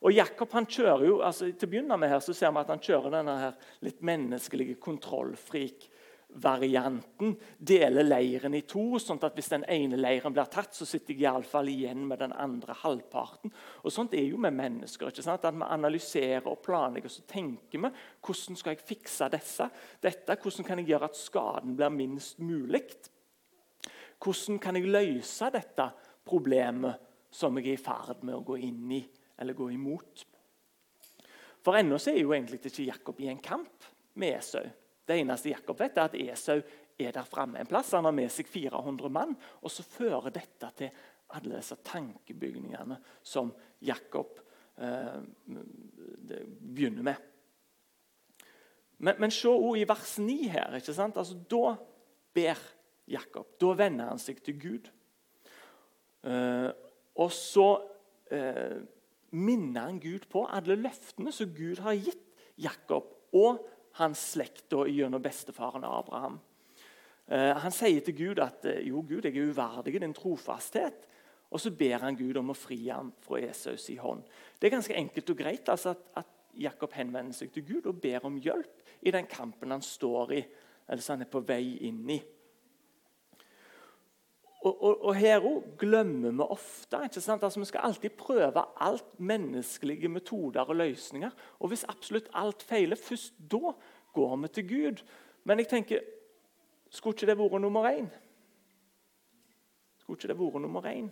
Og 0.04 0.12
Jakob 0.12 0.52
han 0.58 0.66
kjører 0.68 1.06
jo, 1.08 1.22
altså 1.24 1.48
Til 1.52 1.68
å 1.68 1.70
begynne 1.72 1.98
med 2.00 2.10
her 2.12 2.20
så 2.24 2.34
ser 2.36 2.52
vi 2.52 2.60
at 2.60 2.72
han 2.74 2.84
kjører 2.84 3.12
denne 3.18 3.36
her 3.40 3.54
litt 3.86 4.02
menneskelige 4.04 4.76
kontrollfrik-varianten. 4.84 7.30
Deler 7.58 8.04
leiren 8.04 8.54
i 8.58 8.62
to, 8.68 9.00
sånn 9.00 9.24
at 9.24 9.36
hvis 9.38 9.52
den 9.54 9.66
ene 9.72 9.98
leiren 10.00 10.34
blir 10.36 10.48
tatt, 10.52 10.76
så 10.76 10.86
sitter 10.90 11.14
jeg 11.14 11.22
iallfall 11.24 11.68
igjen 11.72 12.08
med 12.10 12.18
den 12.20 12.34
andre 12.36 12.74
halvparten. 12.84 13.50
Og 13.84 13.92
Sånt 13.96 14.14
er 14.18 14.26
jo 14.28 14.38
med 14.44 14.54
mennesker. 14.60 15.08
ikke 15.08 15.24
sant? 15.24 15.46
At 15.46 15.56
Vi 15.56 15.64
analyserer 15.64 16.48
og 16.52 16.64
planlegger 16.66 17.10
så 17.10 17.22
tenker 17.28 17.80
vi 17.80 17.90
hvordan 18.28 18.56
skal 18.60 18.72
jeg 18.76 18.88
fikse 18.92 19.26
disse? 19.32 19.66
dette. 20.02 20.36
Hvordan 20.36 20.66
kan 20.68 20.80
jeg 20.80 20.88
gjøre 20.92 21.08
at 21.08 21.16
skaden 21.16 21.76
blir 21.80 21.90
minst 21.90 22.40
mulig? 22.40 22.84
Hvordan 24.20 24.60
kan 24.60 24.76
jeg 24.76 24.88
løse 24.88 25.50
dette 25.52 25.92
problemet 26.26 26.96
som 27.32 27.58
jeg 27.58 27.68
er 27.68 27.74
i 27.74 27.78
ferd 27.82 28.24
med 28.24 28.36
å 28.36 28.44
gå 28.44 28.58
inn 28.68 28.92
i? 28.92 29.08
Eller 29.38 29.58
gå 29.58 29.70
imot. 29.74 30.26
For 31.64 31.80
ennå 31.80 31.96
er 31.96 32.20
jo 32.20 32.34
egentlig 32.36 32.60
ikke 32.66 32.90
Jakob 32.90 33.20
i 33.24 33.30
en 33.32 33.42
kamp 33.44 33.86
med 34.20 34.38
Esau. 34.38 34.66
Det 35.08 35.18
eneste 35.20 35.52
Jakob 35.52 35.80
vet, 35.80 35.98
er 35.98 36.10
at 36.10 36.16
Esau 36.20 36.62
er 37.00 37.12
der 37.16 37.28
framme 37.28 37.60
en 37.60 37.68
plass. 37.68 37.94
Han 37.96 38.08
har 38.08 38.16
med 38.16 38.32
seg 38.32 38.48
400 38.48 39.12
mann. 39.12 39.36
Og 39.62 39.72
så 39.72 39.84
fører 39.84 40.34
dette 40.34 40.70
til 40.78 40.92
alle 41.34 41.58
disse 41.58 41.78
tankebygningene 41.84 43.00
som 43.26 43.52
Jakob 43.84 44.40
eh, 44.78 45.22
begynner 46.74 47.08
med. 47.10 47.30
Men, 49.04 49.20
men 49.20 49.34
se 49.34 49.50
også 49.50 49.82
i 49.82 49.88
vers 49.90 50.18
9 50.20 50.38
her. 50.54 50.78
ikke 50.78 50.96
sant? 50.96 51.18
Altså, 51.18 51.40
Da 51.50 51.76
ber 52.34 52.60
Jakob. 53.08 53.56
Da 53.60 53.74
vender 53.78 54.12
han 54.12 54.22
seg 54.22 54.40
til 54.44 54.60
Gud. 54.60 54.92
Eh, 56.24 56.70
og 57.20 57.32
så 57.36 57.68
eh, 58.32 58.80
minner 59.34 59.90
han 59.90 60.00
Gud 60.02 60.28
på 60.32 60.46
alle 60.46 60.78
løftene 60.80 61.34
som 61.34 61.54
Gud 61.56 61.82
har 61.84 61.98
gitt 61.98 62.22
Jakob 62.62 63.10
og 63.34 63.64
hans 63.98 64.22
slekt 64.34 64.74
gjennom 64.74 65.22
bestefaren 65.22 65.86
Abraham. 65.86 66.40
Eh, 67.28 67.54
han 67.58 67.74
sier 67.74 68.04
til 68.06 68.18
Gud 68.18 68.42
at 68.44 68.66
eh, 68.70 68.84
jo, 68.88 69.02
Gud, 69.08 69.26
jeg 69.26 69.38
er 69.38 69.50
uverdig 69.50 69.96
i 69.96 70.04
din 70.04 70.16
trofasthet. 70.16 71.08
Og 71.54 71.62
så 71.62 71.70
ber 71.78 72.02
han 72.02 72.18
Gud 72.18 72.38
om 72.40 72.50
å 72.50 72.58
fri 72.58 72.80
ham 72.88 73.12
fra 73.22 73.40
Esaus 73.46 73.86
i 73.94 74.00
hånd. 74.02 74.24
Det 74.58 74.68
er 74.68 74.74
ganske 74.74 74.98
enkelt 74.98 75.30
og 75.30 75.38
greit 75.38 75.70
altså 75.70 75.94
at, 75.94 76.08
at, 76.24 76.30
Jakob 76.54 76.92
henvender 76.94 77.34
seg 77.34 77.50
til 77.50 77.64
Gud 77.66 77.88
og 77.90 77.98
ber 77.98 78.28
om 78.28 78.36
hjelp 78.38 78.84
i 79.02 79.10
den 79.10 79.26
kampen 79.26 79.72
han 79.74 79.82
står 79.82 80.34
i, 80.38 80.42
eller 80.86 81.02
som 81.02 81.16
han 81.16 81.26
er 81.26 81.32
på 81.34 81.40
vei 81.42 81.80
inn 81.88 82.04
i. 82.14 82.20
Og, 84.64 84.84
og, 84.84 85.06
og 85.06 85.16
Her 85.16 85.44
òg 85.44 85.74
glemmer 85.80 86.32
vi 86.32 86.46
ofte. 86.56 87.02
ikke 87.04 87.22
sant? 87.22 87.44
Altså, 87.44 87.60
Vi 87.60 87.66
skal 87.66 87.84
alltid 87.84 88.10
prøve 88.18 88.64
alt 88.80 89.20
menneskelige 89.20 90.08
metoder 90.08 90.62
og 90.62 90.76
løsninger. 90.76 91.32
Og 91.60 91.68
hvis 91.68 91.86
absolutt 91.90 92.30
alt 92.34 92.64
feiler, 92.64 92.96
først 92.96 93.34
da 93.52 93.74
går 94.14 94.36
vi 94.36 94.48
til 94.48 94.68
Gud. 94.70 95.04
Men 95.44 95.60
jeg 95.60 95.68
tenker, 95.68 96.00
skulle 96.90 97.16
ikke 97.16 97.26
det 97.26 97.38
vært 97.38 97.62
nummer 97.62 97.90
én? 97.90 98.08
Skulle 100.00 100.18
ikke 100.18 100.32
det 100.32 100.40
vært 100.40 100.62
nummer 100.62 100.88
én? 100.88 101.10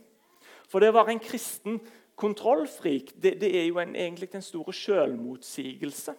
For 0.69 0.79
det 0.79 0.93
å 0.93 0.95
være 0.95 1.17
en 1.17 1.23
kristen 1.23 1.81
kontrollfrik 2.15 3.11
det, 3.21 3.41
det 3.41 3.49
er 3.59 3.65
jo 3.65 3.79
en, 3.81 3.95
egentlig 3.95 4.29
en 4.35 4.45
stor 4.45 4.71
selvmotsigelse. 4.71 6.13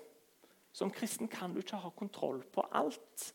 Som 0.72 0.90
kristen 0.90 1.28
kan 1.28 1.52
du 1.52 1.60
ikke 1.60 1.80
ha 1.80 1.90
kontroll 1.96 2.42
på 2.52 2.64
alt. 2.72 3.32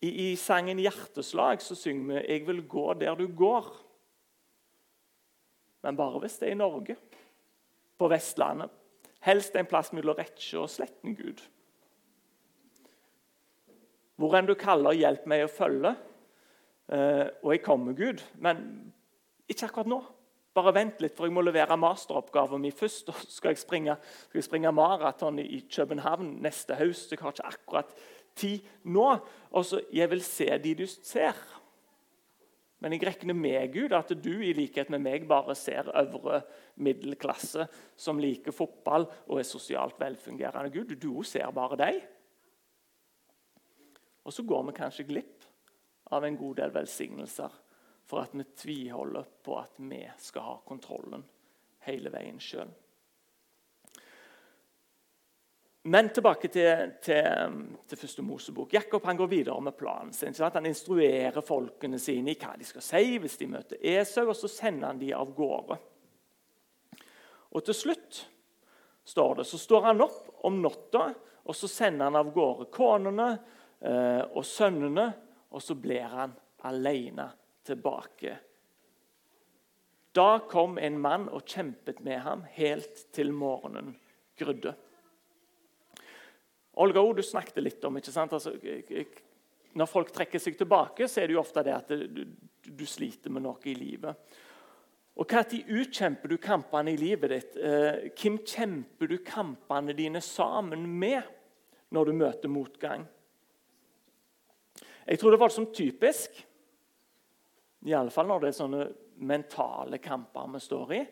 I, 0.00 0.08
I, 0.08 0.36
sangen 0.36 0.78
'Hjerteslag' 0.78 1.60
så 1.60 1.74
synger 1.74 2.06
vi 2.06 2.26
'Jeg 2.28 2.46
vil 2.46 2.68
gå 2.68 2.92
der 2.94 3.14
du 3.14 3.26
går'. 3.26 3.84
Men 5.82 5.96
bare 5.96 6.18
hvis 6.18 6.38
det 6.38 6.48
er 6.48 6.52
i 6.52 6.54
Norge, 6.54 6.96
på 7.98 8.08
Vestlandet. 8.08 8.70
Helst 9.20 9.56
en 9.56 9.66
plass 9.66 9.92
mellom 9.92 10.16
Rettsjø 10.18 10.62
og 10.62 10.70
Slettengud. 10.70 11.42
Hvor 14.18 14.34
enn 14.38 14.46
du 14.46 14.54
kaller, 14.58 14.96
hjelp 14.98 15.26
meg 15.26 15.44
å 15.46 15.50
følge. 15.50 15.96
eh, 16.88 17.26
og 17.42 17.52
jeg 17.52 17.62
kommer, 17.62 17.92
Gud. 17.92 18.22
Men 18.34 18.92
ikke 19.48 19.66
akkurat 19.66 19.86
nå. 19.86 20.02
Bare 20.54 20.72
vent 20.74 21.00
litt, 21.00 21.14
for 21.14 21.26
jeg 21.26 21.34
må 21.36 21.42
levere 21.44 21.76
masteroppgaven 21.76 22.60
min 22.60 22.72
først. 22.72 23.08
og 23.08 23.14
skal 23.28 23.50
jeg 23.50 23.58
springe, 23.58 23.96
skal 24.28 24.38
jeg 24.38 24.44
springe 24.44 24.72
maraton 24.72 25.38
i 25.38 25.60
København 25.70 26.38
neste 26.42 26.74
høst. 26.74 27.12
Jeg 27.12 27.18
har 27.20 27.30
ikke 27.30 27.46
akkurat 27.46 27.94
tid 28.38 28.66
nå. 28.88 29.06
Og 29.50 29.64
så, 29.66 29.82
Jeg 29.92 30.10
vil 30.10 30.22
se 30.24 30.48
de 30.62 30.74
du 30.78 30.86
ser. 30.86 31.36
Men 32.78 32.94
jeg 32.94 33.02
regner 33.08 33.34
med 33.34 33.72
Gud 33.74 33.92
at 33.96 34.12
du 34.22 34.34
i 34.38 34.52
likhet 34.54 34.90
med 34.94 35.02
meg 35.02 35.26
bare 35.26 35.56
ser 35.58 35.90
øvre 35.90 36.44
middelklasse 36.78 37.66
som 37.98 38.20
liker 38.22 38.54
fotball 38.54 39.08
og 39.26 39.40
er 39.40 39.48
sosialt 39.48 39.98
velfungerende. 39.98 40.70
Gud, 40.70 40.94
du 40.94 41.24
ser 41.26 41.50
bare 41.50 41.78
deg. 41.80 41.98
Og 44.22 44.34
så 44.34 44.44
går 44.46 44.68
vi 44.68 44.76
kanskje 44.76 45.08
glipp 45.08 45.48
av 46.14 46.24
en 46.24 46.36
god 46.38 46.60
del 46.60 46.74
velsignelser 46.74 47.56
for 48.08 48.22
at 48.22 48.34
vi 48.36 48.46
tviholder 48.56 49.26
på 49.44 49.58
at 49.58 49.74
vi 49.82 50.04
skal 50.22 50.46
ha 50.46 50.54
kontrollen 50.68 51.24
hele 51.88 52.12
veien 52.14 52.38
sjøl. 52.40 52.70
Men 55.82 56.08
tilbake 56.10 56.48
til, 56.52 56.94
til, 57.02 57.58
til 57.88 58.00
første 58.00 58.22
Mosebok. 58.22 58.72
Jakob 58.74 59.04
han 59.06 59.16
går 59.16 59.30
videre 59.30 59.60
med 59.62 59.76
planen 59.78 60.12
sin. 60.12 60.34
Han 60.38 60.66
instruerer 60.66 61.40
folkene 61.40 62.00
sine 62.02 62.34
i 62.34 62.38
hva 62.38 62.56
de 62.58 62.66
skal 62.66 62.84
si 62.84 63.20
hvis 63.22 63.38
de 63.38 63.46
møter 63.48 63.78
Esau, 63.94 64.26
og 64.28 64.36
så 64.36 64.50
sender 64.50 64.90
han 64.90 64.98
de 65.00 65.12
av 65.16 65.30
gårde. 65.36 65.78
Og 67.54 67.64
Til 67.64 67.74
slutt 67.76 68.24
står 69.08 69.38
det, 69.38 69.46
så 69.48 69.58
står 69.58 69.86
han 69.86 70.04
opp 70.04 70.44
om 70.44 70.58
natta, 70.60 71.06
og 71.48 71.56
så 71.56 71.70
sender 71.70 72.10
han 72.10 72.18
av 72.20 72.34
gårde 72.34 72.68
konene 72.74 73.30
Eh, 73.80 74.22
og 74.34 74.42
sønnene, 74.46 75.06
og 75.54 75.62
så 75.62 75.76
blir 75.78 76.06
han 76.10 76.34
alene 76.66 77.28
tilbake. 77.66 78.34
Da 80.14 80.40
kom 80.50 80.80
en 80.82 80.98
mann 80.98 81.28
og 81.30 81.46
kjempet 81.46 82.00
med 82.02 82.18
ham 82.24 82.42
helt 82.56 83.04
til 83.14 83.30
morgenen 83.32 83.94
grudde. 84.38 84.74
Olga, 86.78 87.02
du 87.14 87.24
snakket 87.26 87.62
litt 87.62 87.84
om 87.88 87.98
ikke 87.98 88.14
sant? 88.14 88.34
Altså, 88.36 88.54
Når 89.78 89.90
folk 89.90 90.12
trekker 90.14 90.42
seg 90.42 90.58
tilbake, 90.58 91.08
så 91.08 91.20
er 91.20 91.26
det 91.28 91.34
jo 91.34 91.42
ofte 91.42 91.64
det 91.66 91.74
at 91.74 91.90
du, 91.90 92.22
du 92.62 92.84
sliter 92.86 93.34
med 93.34 93.44
noe 93.44 93.58
i 93.66 93.74
livet. 93.74 94.30
Og 95.18 95.26
Når 95.26 95.64
utkjemper 95.66 96.30
du 96.30 96.36
kampene 96.38 96.94
i 96.94 96.98
livet 97.00 97.32
ditt? 97.34 97.56
Eh, 97.58 98.06
hvem 98.14 98.38
kjemper 98.46 99.10
du 99.10 99.16
kampene 99.26 99.96
dine 99.98 100.22
sammen 100.22 100.86
med 100.86 101.26
når 101.90 102.06
du 102.06 102.18
møter 102.20 102.52
motgang? 102.52 103.02
Jeg 105.08 105.18
tror 105.18 105.34
det 105.34 105.40
var 105.40 105.50
sånn 105.50 105.70
typisk, 105.74 106.36
iallfall 107.88 108.28
når 108.28 108.42
det 108.44 108.48
er 108.52 108.58
sånne 108.60 108.86
mentale 109.26 109.98
kamper 110.04 110.50
vi 110.54 110.62
står 110.62 110.94
i, 110.94 111.02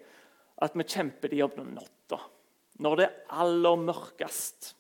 at 0.63 0.77
vi 0.77 0.87
kjemper 0.87 1.33
de 1.33 1.43
om 1.65 1.75
natta. 1.75 2.21
Når 2.85 2.99
det 3.01 3.07
er 3.09 3.39
aller 3.43 3.81
mørkest. 3.81 4.75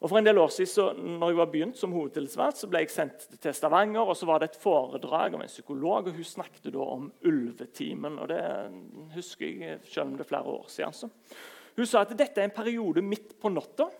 Og 0.00 0.08
For 0.08 0.16
en 0.16 0.24
del 0.24 0.38
år 0.40 0.48
siden, 0.48 0.70
så, 0.72 0.84
når 0.96 1.28
jeg 1.28 1.36
var 1.36 1.48
begynt 1.52 1.76
som 1.76 1.92
hovedtillitsvalgt, 1.92 2.56
så 2.56 2.68
ble 2.72 2.80
jeg 2.80 2.92
sendt 2.94 3.26
til 3.36 3.54
Stavanger. 3.54 4.00
og 4.00 4.16
Så 4.16 4.26
var 4.26 4.40
det 4.40 4.50
et 4.50 4.60
foredrag 4.62 5.34
av 5.36 5.42
en 5.42 5.50
psykolog, 5.50 6.08
og 6.08 6.16
hun 6.16 6.24
snakket 6.24 6.72
da 6.72 6.84
om 6.84 7.10
ulvetimen. 7.28 8.18
og 8.18 8.28
Det 8.28 8.40
husker 9.14 9.46
jeg, 9.46 9.80
selv 9.84 10.06
om 10.06 10.16
det 10.16 10.24
er 10.24 10.30
flere 10.32 10.54
år 10.56 10.64
siden. 10.68 10.88
Altså. 10.88 11.10
Hun 11.76 11.86
sa 11.86 12.00
at 12.00 12.16
dette 12.16 12.40
er 12.40 12.48
en 12.48 12.56
periode 12.56 13.04
midt 13.04 13.36
på 13.40 13.52
natta 13.52 13.90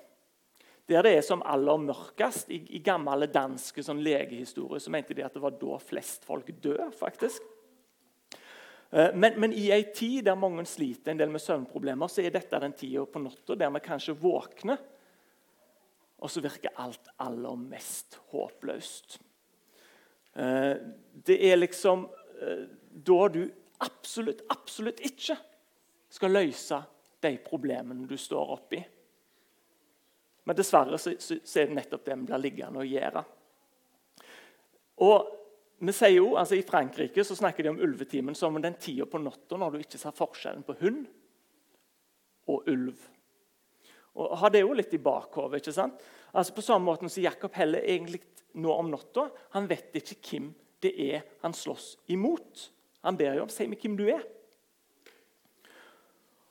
der 0.91 1.05
det 1.07 1.13
er 1.15 1.23
som 1.23 1.43
aller 1.47 1.79
mørkest. 1.79 2.49
I, 2.51 2.65
i 2.75 2.81
gamle 2.83 3.29
danske 3.31 3.83
sånn 3.85 4.01
legehistorie 4.03 4.81
så 4.83 4.91
mente 4.91 5.15
de 5.15 5.23
at 5.23 5.37
det 5.37 5.43
var 5.43 5.55
da 5.61 5.79
flest 5.79 6.25
folk 6.27 6.49
dør. 6.63 6.89
faktisk. 6.97 7.45
Eh, 8.91 9.13
men, 9.15 9.37
men, 9.39 9.53
i 9.53 9.69
ei 9.71 9.85
tid 9.95 10.25
der 10.27 10.39
mange 10.39 10.65
sliter 10.67 11.13
en 11.13 11.21
del 11.21 11.31
med 11.31 11.43
søvnproblemer, 11.45 12.11
så 12.11 12.25
er 12.25 12.35
dette 12.35 12.59
den 12.65 12.75
tida 12.75 13.05
på 13.07 13.23
natta 13.23 13.55
der 13.55 13.71
vi 13.77 13.85
kanskje 13.85 14.17
våkner, 14.19 14.81
og 16.21 16.31
så 16.31 16.43
virker 16.45 16.77
alt 16.81 17.11
aller 17.25 17.57
mest 17.57 18.19
håpløst. 18.33 19.19
Eh, 20.37 20.77
det 21.27 21.39
er 21.51 21.59
liksom 21.59 22.07
eh, 22.41 22.65
da 22.91 23.21
du 23.33 23.43
absolutt, 23.81 24.45
absolutt 24.53 25.01
ikke 25.07 25.37
skal 26.11 26.35
løse 26.35 26.81
de 27.21 27.35
problemene 27.45 28.09
du 28.09 28.17
står 28.21 28.55
oppi. 28.57 28.81
Men 30.45 30.57
dessverre 30.57 30.99
så, 30.99 31.15
så, 31.19 31.37
så 31.45 31.61
er 31.61 31.69
det 31.71 31.77
nettopp 31.79 32.07
det 32.07 32.17
vi 32.17 32.29
blir 32.31 32.43
liggende 32.43 32.83
og 32.83 32.91
gjøre. 32.91 33.23
Og 35.07 35.37
vi 35.81 35.95
sier 35.97 36.19
jo, 36.19 36.35
altså 36.37 36.59
I 36.59 36.67
Frankrike 36.67 37.25
så 37.25 37.37
snakker 37.39 37.65
de 37.65 37.73
om 37.73 37.81
ulvetimen 37.81 38.37
som 38.37 38.59
den 38.61 38.77
tida 38.81 39.07
på 39.09 39.21
natta 39.23 39.57
når 39.57 39.73
du 39.73 39.85
ikke 39.85 40.01
ser 40.01 40.17
forskjellen 40.17 40.65
på 40.67 40.77
hund 40.83 41.07
og 42.51 42.69
ulv. 42.69 43.07
Og 44.19 44.39
Ha 44.39 44.49
det 44.51 44.65
jo 44.65 44.73
litt 44.75 44.95
i 44.95 45.03
bakhodet. 45.03 45.61
ikke 45.61 45.73
sant? 45.73 46.01
Altså 46.35 46.55
På 46.55 46.63
samme 46.63 46.85
måte 46.85 47.09
som 47.09 47.23
Jakob 47.23 47.55
heller 47.55 47.85
egentlig 47.85 48.23
nå 48.55 48.73
om 48.73 48.91
natta. 48.91 49.29
Han 49.55 49.69
vet 49.69 49.95
ikke 49.95 50.19
hvem 50.31 50.55
det 50.81 50.95
er 50.97 51.25
han 51.43 51.53
slåss 51.53 51.97
imot. 52.09 52.71
Han 53.05 53.17
ber 53.17 53.37
jo 53.37 53.45
om 53.45 53.53
si 53.53 53.67
meg 53.69 53.81
hvem 53.81 53.97
du 53.99 54.07
er. 54.09 54.25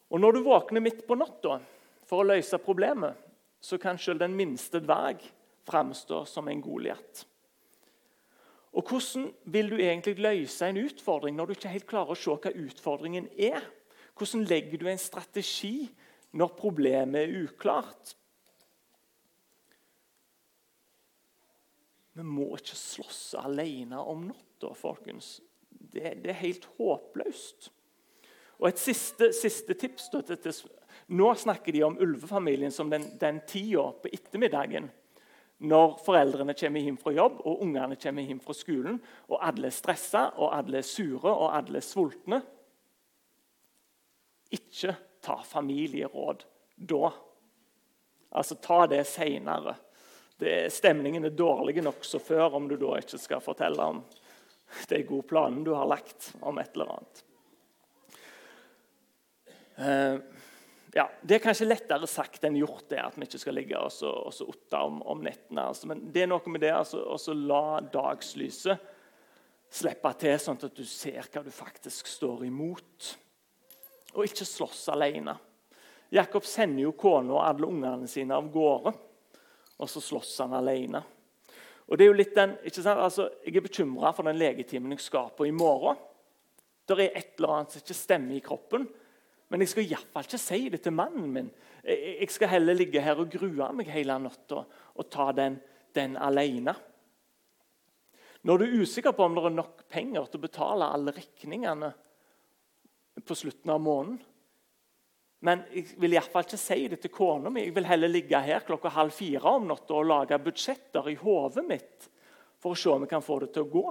Og 0.09 0.19
Når 0.19 0.31
du 0.31 0.43
våkner 0.45 0.81
midt 0.81 1.05
på 1.07 1.17
natta 1.17 1.59
for 2.05 2.21
å 2.23 2.29
løse 2.29 2.57
problemet, 2.57 3.13
så 3.61 3.77
kan 3.77 3.97
selv 3.97 4.23
den 4.23 4.35
minste 4.37 4.79
dverg 4.81 5.21
framstå 5.67 6.23
som 6.25 6.47
en 6.47 6.61
Goliat. 6.61 7.25
Og 8.73 8.85
Hvordan 8.89 9.31
vil 9.43 9.69
du 9.69 9.77
egentlig 9.77 10.19
løse 10.21 10.67
en 10.69 10.77
utfordring 10.77 11.35
når 11.35 11.45
du 11.45 11.53
ikke 11.57 11.73
helt 11.73 11.89
klarer 11.89 12.15
å 12.15 12.17
se 12.17 12.33
hva 12.33 12.53
utfordringen 12.53 13.29
er? 13.37 13.61
Hvordan 14.17 14.45
legger 14.49 14.81
du 14.81 14.87
en 14.89 15.01
strategi 15.01 15.89
når 16.37 16.55
problemet 16.57 17.25
er 17.25 17.45
uklart? 17.45 18.13
Vi 22.13 22.25
må 22.25 22.51
ikke 22.57 22.77
slåss 22.77 23.23
alene 23.39 24.01
om 24.01 24.27
natta, 24.27 24.73
folkens. 24.75 25.37
Det, 25.69 26.17
det, 26.19 26.33
er 26.33 26.41
helt 26.41 26.67
håpløst. 26.77 27.69
Og 28.59 28.67
Et 28.67 28.81
siste, 28.81 29.31
siste 29.33 29.73
tips 29.79 30.09
til, 30.11 30.35
til, 30.35 30.57
nå 31.15 31.29
snakker 31.39 31.73
de 31.73 31.85
om 31.87 31.95
ulvefamilien 31.95 32.73
som 32.75 32.91
den, 32.91 33.07
den 33.21 33.39
tida 33.47 33.87
på 34.03 34.11
ettermiddagen 34.11 34.89
når 35.59 35.97
foreldrene 36.05 36.55
kommer 36.55 36.83
hjem 36.83 36.97
fra 36.99 37.11
jobb 37.11 37.41
og 37.43 37.63
ungene 37.65 37.97
kommer 37.99 38.23
hjem 38.23 38.39
fra 38.43 38.55
skolen, 38.55 38.99
og 39.27 39.41
alle 39.43 39.67
er 39.67 39.75
stressa, 39.75 40.29
og 40.39 40.53
alle 40.55 40.79
er 40.79 40.87
sure 40.87 41.31
og 41.33 41.51
alle 41.55 41.81
er 41.81 41.85
sultne. 41.85 42.39
Ikke 44.55 44.95
ta 45.21 45.39
familieråd 45.45 46.45
da. 46.75 47.11
Altså, 48.29 48.55
ta 48.55 48.85
det 48.87 49.03
seinere. 49.09 49.75
Stemningen 50.71 51.27
er 51.27 51.35
dårlig 51.35 51.81
nokså 51.83 52.21
før 52.23 52.55
om 52.59 52.69
du 52.69 52.77
da 52.79 52.95
ikke 53.01 53.19
skal 53.19 53.43
fortelle 53.43 53.87
om 53.91 54.03
de 54.89 55.01
gode 55.03 55.27
planene 55.27 55.65
du 55.65 55.73
har 55.75 55.89
lagt 55.89 56.31
om 56.39 56.59
et 56.61 56.75
eller 56.77 56.93
annet. 56.95 57.23
Uh, 59.79 60.19
ja, 60.93 61.05
Det 61.21 61.37
er 61.37 61.43
kanskje 61.43 61.67
lettere 61.67 62.07
sagt 62.09 62.43
enn 62.43 62.57
gjort 62.59 62.87
det, 62.91 62.99
at 63.01 63.17
vi 63.17 63.27
ikke 63.27 63.41
skal 63.41 63.57
ligge 63.59 63.79
og 63.79 63.91
så, 63.93 64.09
og 64.09 64.33
så 64.33 64.47
otte 64.49 64.81
om, 64.85 65.01
om, 65.03 65.21
nettene. 65.23 65.67
Altså. 65.69 65.89
Men 65.91 66.07
det 66.13 66.25
er 66.25 66.31
noe 66.31 66.51
med 66.51 66.63
det 66.65 66.73
altså, 66.73 67.03
å 67.05 67.35
la 67.35 67.79
dagslyset 67.93 68.87
slippe 69.69 70.11
til, 70.17 70.37
sånn 70.41 70.57
at 70.65 70.75
du 70.75 70.85
ser 70.87 71.27
hva 71.29 71.43
du 71.45 71.51
faktisk 71.53 72.09
står 72.09 72.47
imot. 72.47 73.13
Og 74.15 74.25
ikke 74.25 74.47
slåss 74.47 74.87
alene. 74.93 75.35
Jakob 76.09 76.45
sender 76.49 76.87
jo 76.87 76.95
kona 76.97 77.35
og 77.35 77.45
alle 77.45 77.69
ungene 77.69 78.09
sine 78.09 78.33
av 78.33 78.47
gårde, 78.49 78.93
og 79.79 79.89
så 79.89 80.01
slåss 80.01 80.39
han 80.43 80.55
alene. 80.57 81.01
Og 81.89 81.97
det 81.97 82.05
er 82.05 82.09
jo 82.09 82.17
litt 82.17 82.35
den, 82.37 82.55
ikke 82.65 82.81
sant? 82.81 83.01
Altså, 83.01 83.29
Jeg 83.45 83.55
er 83.57 83.65
bekymra 83.65 84.11
for 84.13 84.25
den 84.25 84.37
legetimen 84.37 84.93
jeg 84.93 85.05
skal 85.05 85.29
på 85.37 85.47
i 85.47 85.53
morgen. 85.53 85.97
Det 86.85 86.97
er 86.97 87.17
et 87.17 87.37
eller 87.37 87.53
annet 87.53 87.73
som 87.73 87.81
ikke 87.81 87.97
stemmer 87.97 88.35
i 88.35 88.43
kroppen. 88.45 88.87
Men 89.49 89.61
jeg 89.61 89.71
skal 89.71 89.85
iallfall 89.85 90.25
ikke 90.25 90.41
si 90.41 90.59
det 90.69 90.81
til 90.85 90.93
mannen 90.93 91.29
min. 91.33 91.49
Jeg 91.85 92.29
skal 92.33 92.51
heller 92.51 92.77
ligge 92.77 93.01
her 93.01 93.17
og 93.21 93.31
grue 93.33 93.71
meg 93.73 93.89
hele 93.89 94.17
natta 94.21 94.61
og 94.65 95.09
ta 95.09 95.31
den, 95.33 95.57
den 95.97 96.17
alene. 96.17 96.75
Når 98.45 98.57
du 98.57 98.65
er 98.65 98.83
usikker 98.83 99.15
på 99.15 99.25
om 99.25 99.35
det 99.35 99.45
er 99.49 99.57
nok 99.57 99.81
penger 99.89 100.29
til 100.29 100.39
å 100.39 100.45
betale 100.45 100.91
alle 100.93 101.13
regningene 101.15 101.89
på 103.25 103.37
slutten 103.37 103.71
av 103.73 103.81
måneden 103.83 104.19
Men 105.45 105.63
jeg 105.71 105.95
vil 106.01 106.17
iallfall 106.17 106.43
ikke 106.43 106.59
si 106.59 106.87
det 106.91 106.99
til 107.03 107.13
kona 107.15 107.51
mi. 107.53 107.63
Jeg 107.63 107.75
vil 107.77 107.87
heller 107.87 108.11
ligge 108.11 108.41
her 108.43 108.65
klokka 108.67 108.91
halv 108.91 109.15
fire 109.15 109.53
om 109.55 109.69
natta 109.69 109.95
og 109.95 110.09
lage 110.09 110.39
budsjetter 110.43 111.07
i 111.07 111.15
hodet 111.21 111.63
mitt 111.67 112.09
for 112.59 112.75
å 112.75 112.79
se 112.79 112.91
om 112.91 113.05
jeg 113.05 113.11
kan 113.13 113.23
få 113.23 113.37
det 113.45 113.53
til 113.55 113.63
å 113.63 113.71
gå. 113.71 113.85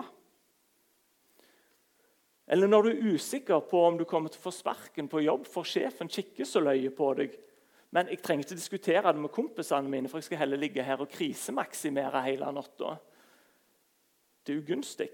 Eller 2.53 2.69
når 2.69 2.85
du 2.85 2.91
er 2.91 3.15
usikker 3.15 3.65
på 3.69 3.81
om 3.85 3.97
du 3.97 4.05
kommer 4.09 4.33
til 4.33 4.41
å 4.41 4.47
få 4.47 4.53
sparken 4.57 5.09
på 5.09 5.23
jobb, 5.25 5.49
for 5.49 5.69
sjefen 5.69 6.09
kikker 6.13 6.49
så 6.49 6.61
løye 6.65 6.93
på 6.97 7.11
deg. 7.17 7.35
Men 7.97 8.09
jeg 8.13 8.21
trenger 8.25 8.45
ikke 8.45 8.61
diskutere 8.61 9.13
det 9.13 9.21
med 9.21 9.33
kompisene 9.33 9.89
mine, 9.89 10.09
for 10.09 10.21
jeg 10.21 10.29
skal 10.29 10.43
heller 10.43 10.61
ligge 10.61 10.85
her 10.85 11.01
og 11.01 11.13
krisemaksimere 11.13 12.25
hele 12.25 12.49
natta. 12.53 12.95
Det 14.45 14.53
er 14.53 14.63
ugunstig. 14.63 15.11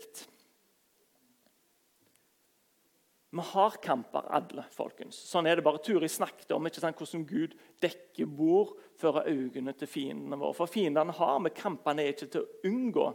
Vi 3.35 3.41
har 3.41 3.71
kamper, 3.83 4.23
alle. 4.31 4.63
folkens. 4.71 5.17
Sånn 5.27 5.49
er 5.51 5.59
det 5.59 5.65
bare. 5.67 5.81
Turi 5.83 6.07
snakket 6.07 6.53
om 6.55 6.69
ikke 6.69 6.79
sant, 6.79 7.01
hvordan 7.01 7.25
Gud 7.27 7.57
dekker 7.83 8.29
bord 8.31 8.77
for 9.01 9.25
øynene 9.27 9.75
til 9.75 9.91
fiendene 9.91 10.39
våre. 10.39 10.55
For 10.55 10.71
fiendene 10.71 11.17
har 11.17 11.41
vi. 11.43 11.51
Kampene 11.59 12.05
er 12.05 12.13
ikke 12.13 12.29
til 12.31 12.45
å 12.45 12.71
unngå. 12.71 13.09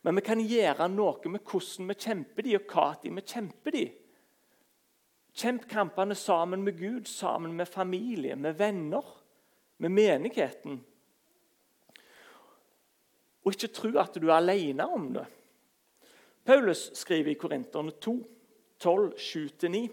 Men 0.00 0.16
vi 0.16 0.24
kan 0.24 0.40
gjøre 0.40 0.88
noe 0.88 1.34
med 1.34 1.44
hvordan 1.44 1.92
vi 1.92 1.98
kjemper 2.06 2.48
de, 2.48 2.56
og 2.56 2.72
hva 2.72 2.86
de 3.02 3.12
vi 3.12 3.26
kjemper 3.34 3.76
de. 3.76 3.84
Kjemp 5.36 5.68
kampene 5.68 6.16
sammen 6.16 6.64
med 6.64 6.80
Gud, 6.80 7.04
sammen 7.10 7.52
med 7.52 7.68
familie, 7.68 8.36
med 8.40 8.56
venner, 8.56 9.04
med 9.76 9.92
menigheten. 9.92 10.80
Og 13.44 13.52
ikke 13.52 13.74
tro 13.76 13.92
at 14.00 14.16
du 14.16 14.30
er 14.30 14.38
alene 14.38 14.88
om 14.88 15.10
det. 15.18 15.28
Paulus 16.48 16.90
skriver 16.96 17.34
i 17.34 17.40
Korinterne 17.40 17.92
2, 18.00 18.22
12, 18.84 19.14
7-9. 19.16 19.84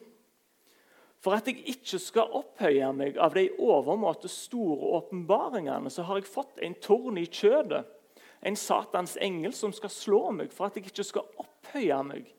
For 1.21 1.37
at 1.37 1.47
jeg 1.47 1.61
ikke 1.69 1.99
skal 2.01 2.33
opphøye 2.41 2.89
meg 2.97 3.17
av 3.21 3.35
de 3.37 3.45
overmåte 3.61 4.29
store 4.31 4.95
åpenbaringene, 4.97 5.91
så 5.93 6.05
har 6.07 6.17
jeg 6.17 6.31
fått 6.31 6.61
en 6.65 6.75
torn 6.81 7.19
i 7.21 7.27
kjødet, 7.29 7.85
en 8.41 8.57
Satans 8.57 9.19
engel 9.21 9.53
som 9.53 9.73
skal 9.75 9.93
slå 9.93 10.21
meg, 10.33 10.53
for 10.53 10.67
at 10.67 10.79
jeg 10.79 10.89
ikke 10.89 11.05
skal 11.05 11.27
opphøye 11.43 11.99
meg. 12.07 12.31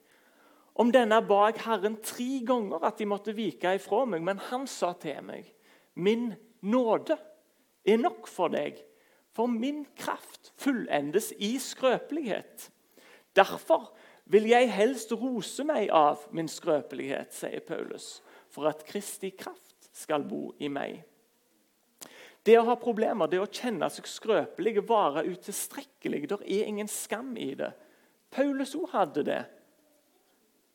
Om 0.82 0.90
denne 0.90 1.20
ba 1.28 1.44
jeg 1.50 1.62
Herren 1.62 1.98
tre 2.02 2.40
ganger 2.48 2.82
at 2.88 2.98
de 2.98 3.06
måtte 3.06 3.36
vike 3.36 3.76
ifra 3.78 4.02
meg, 4.08 4.24
men 4.26 4.40
han 4.50 4.66
sa 4.66 4.94
til 4.98 5.20
meg, 5.28 5.46
min 5.94 6.32
nåde 6.64 7.18
er 7.86 8.00
nok 8.00 8.26
for 8.30 8.50
deg, 8.50 8.80
for 9.32 9.46
min 9.46 9.84
kraft 9.96 10.50
fullendes 10.60 11.30
i 11.38 11.54
skrøpelighet. 11.62 12.66
Derfor 13.36 13.92
vil 14.32 14.48
jeg 14.48 14.70
helst 14.72 15.12
rose 15.12 15.64
meg 15.68 15.90
av 15.92 16.24
min 16.32 16.48
skrøpelighet, 16.48 17.34
sier 17.36 17.60
Paulus, 17.66 18.22
for 18.52 18.70
at 18.70 18.84
Kristi 18.88 19.32
kraft 19.36 19.90
skal 19.92 20.24
bo 20.24 20.54
i 20.62 20.70
meg. 20.72 21.02
Det 22.42 22.56
å 22.58 22.64
ha 22.66 22.74
problemer, 22.80 23.30
det 23.30 23.38
å 23.38 23.50
kjenne 23.50 23.86
seg 23.92 24.08
skrøpelig, 24.10 24.80
være 24.88 25.26
utilstrekkelig, 25.28 26.24
det 26.32 26.38
er 26.42 26.70
ingen 26.70 26.90
skam 26.90 27.36
i 27.38 27.52
det. 27.58 27.70
Paulus 28.32 28.72
òg 28.78 28.88
hadde 28.96 29.26
det. 29.28 29.42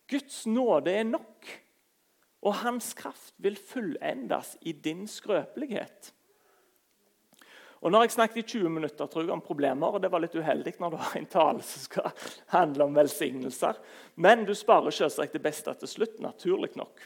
Guds 0.08 0.46
nåde 0.48 0.94
er 0.94 1.10
nok, 1.10 1.50
og 2.48 2.62
hans 2.62 2.94
kraft 2.96 3.34
vil 3.44 3.58
fullendes 3.60 4.54
i 4.62 4.72
din 4.72 5.04
skrøpelighet. 5.12 6.14
Og 7.82 7.92
Nå 7.92 8.00
har 8.00 8.08
jeg 8.08 8.16
snakket 8.16 8.40
i 8.42 8.46
20 8.58 8.72
minutter 8.74 9.10
tror 9.10 9.24
jeg, 9.24 9.34
om 9.34 9.44
problemer, 9.44 9.94
og 9.94 10.02
det 10.02 10.10
var 10.12 10.24
litt 10.24 10.36
uheldig 10.36 10.74
når 10.82 10.94
du 10.94 10.98
har 11.02 11.20
en 11.20 11.30
tale 11.30 11.66
som 11.66 11.84
skal 11.84 12.08
handle 12.56 12.88
om 12.88 12.98
velsignelser. 12.98 13.78
Men 14.16 14.48
du 14.48 14.56
sparer 14.58 14.96
selvsagt 14.96 15.38
det 15.38 15.44
beste 15.44 15.76
til 15.78 15.92
slutt, 15.92 16.18
naturlig 16.24 16.72
nok. 16.80 17.06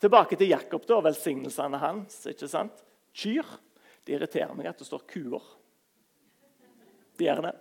Tilbake 0.00 0.36
til 0.40 0.52
Jakob 0.52 0.84
og 0.92 1.06
velsignelsene 1.08 1.80
hans. 1.80 2.22
ikke 2.28 2.48
sant? 2.48 2.84
Kyr. 3.16 3.48
Det 4.04 4.16
irriterer 4.16 4.52
meg 4.56 4.70
at 4.70 4.80
det 4.80 4.88
står 4.88 5.04
kuer. 5.08 5.44
Det 7.16 7.26
gjør 7.26 7.42
det. 7.48 7.56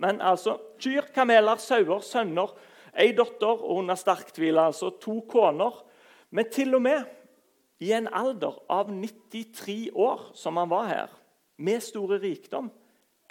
Men 0.00 0.20
altså 0.24 0.56
kyr, 0.80 1.10
kameler, 1.14 1.60
sauer, 1.60 2.00
sønner, 2.04 2.52
ei 2.92 3.12
datter 3.16 3.60
og 3.60 3.82
under 3.82 3.96
sterk 4.00 4.32
tvil 4.32 4.60
altså 4.60 4.92
to 5.00 5.20
koner. 5.28 5.76
Men 6.32 6.48
til 6.52 6.76
og 6.76 6.84
med 6.84 7.04
i 7.82 7.92
en 7.92 8.08
alder 8.08 8.56
av 8.72 8.88
93 8.88 9.90
år, 9.92 10.30
som 10.38 10.56
han 10.60 10.70
var 10.70 10.88
her, 10.88 11.12
med 11.62 11.82
store 11.84 12.18
rikdom. 12.22 12.70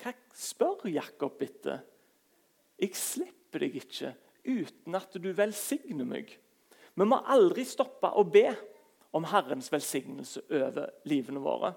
Hva 0.02 0.14
spør 0.34 0.88
Jakob 0.90 1.42
etter? 1.44 1.84
Jeg 2.82 2.98
slipper 2.98 3.66
deg 3.66 3.78
ikke 3.84 4.16
uten 4.48 4.98
at 4.98 5.18
du 5.22 5.30
velsigner 5.38 6.08
meg. 6.08 6.32
Vi 6.98 7.08
må 7.08 7.20
aldri 7.30 7.66
stoppe 7.68 8.10
å 8.18 8.24
be 8.28 8.50
om 9.16 9.28
Herrens 9.28 9.70
velsignelse 9.72 10.46
over 10.50 10.90
livene 11.08 11.44
våre. 11.44 11.76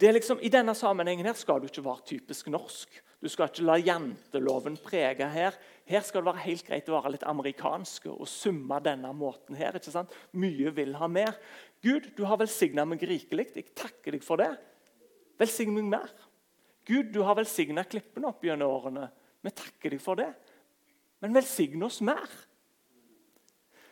Det 0.00 0.08
er 0.08 0.16
liksom, 0.16 0.38
I 0.40 0.48
denne 0.48 0.72
sammenhengen 0.76 1.28
her 1.28 1.36
skal 1.36 1.60
du 1.60 1.66
ikke 1.68 1.84
være 1.84 2.06
typisk 2.08 2.48
norsk. 2.52 2.94
Du 3.20 3.28
skal 3.28 3.50
ikke 3.50 3.66
la 3.68 3.76
janteloven 3.76 4.78
prege 4.80 5.26
her. 5.28 5.56
Her 5.84 6.04
skal 6.06 6.22
det 6.22 6.30
være 6.30 6.44
helt 6.46 6.64
greit 6.64 6.88
å 6.88 6.94
være 6.96 7.12
litt 7.18 7.26
amerikansk 7.28 8.06
og 8.14 8.24
summe 8.30 8.78
denne 8.80 9.12
måten. 9.12 9.58
her, 9.60 9.76
ikke 9.76 9.92
sant? 9.92 10.14
Mye 10.32 10.72
vil 10.72 10.96
ha 10.96 11.08
mer. 11.08 11.36
Gud, 11.84 12.08
du 12.16 12.24
har 12.24 12.40
velsigna 12.40 12.86
meg 12.88 13.04
rikelig. 13.04 13.50
Jeg 13.54 13.74
takker 13.76 14.16
deg 14.16 14.24
for 14.24 14.40
det. 14.40 14.54
Velsign 15.40 15.72
meg 15.72 15.88
mer. 15.88 16.12
Gud, 16.88 17.12
du 17.14 17.22
har 17.24 17.38
velsigna 17.38 17.84
klippene 17.88 18.28
opp 18.28 18.44
gjennom 18.44 18.72
årene. 18.74 19.08
Vi 19.40 19.52
takker 19.56 19.94
deg 19.94 20.02
for 20.02 20.20
det. 20.20 20.30
Men 21.20 21.36
velsign 21.36 21.82
oss 21.86 22.00
mer. 22.04 22.28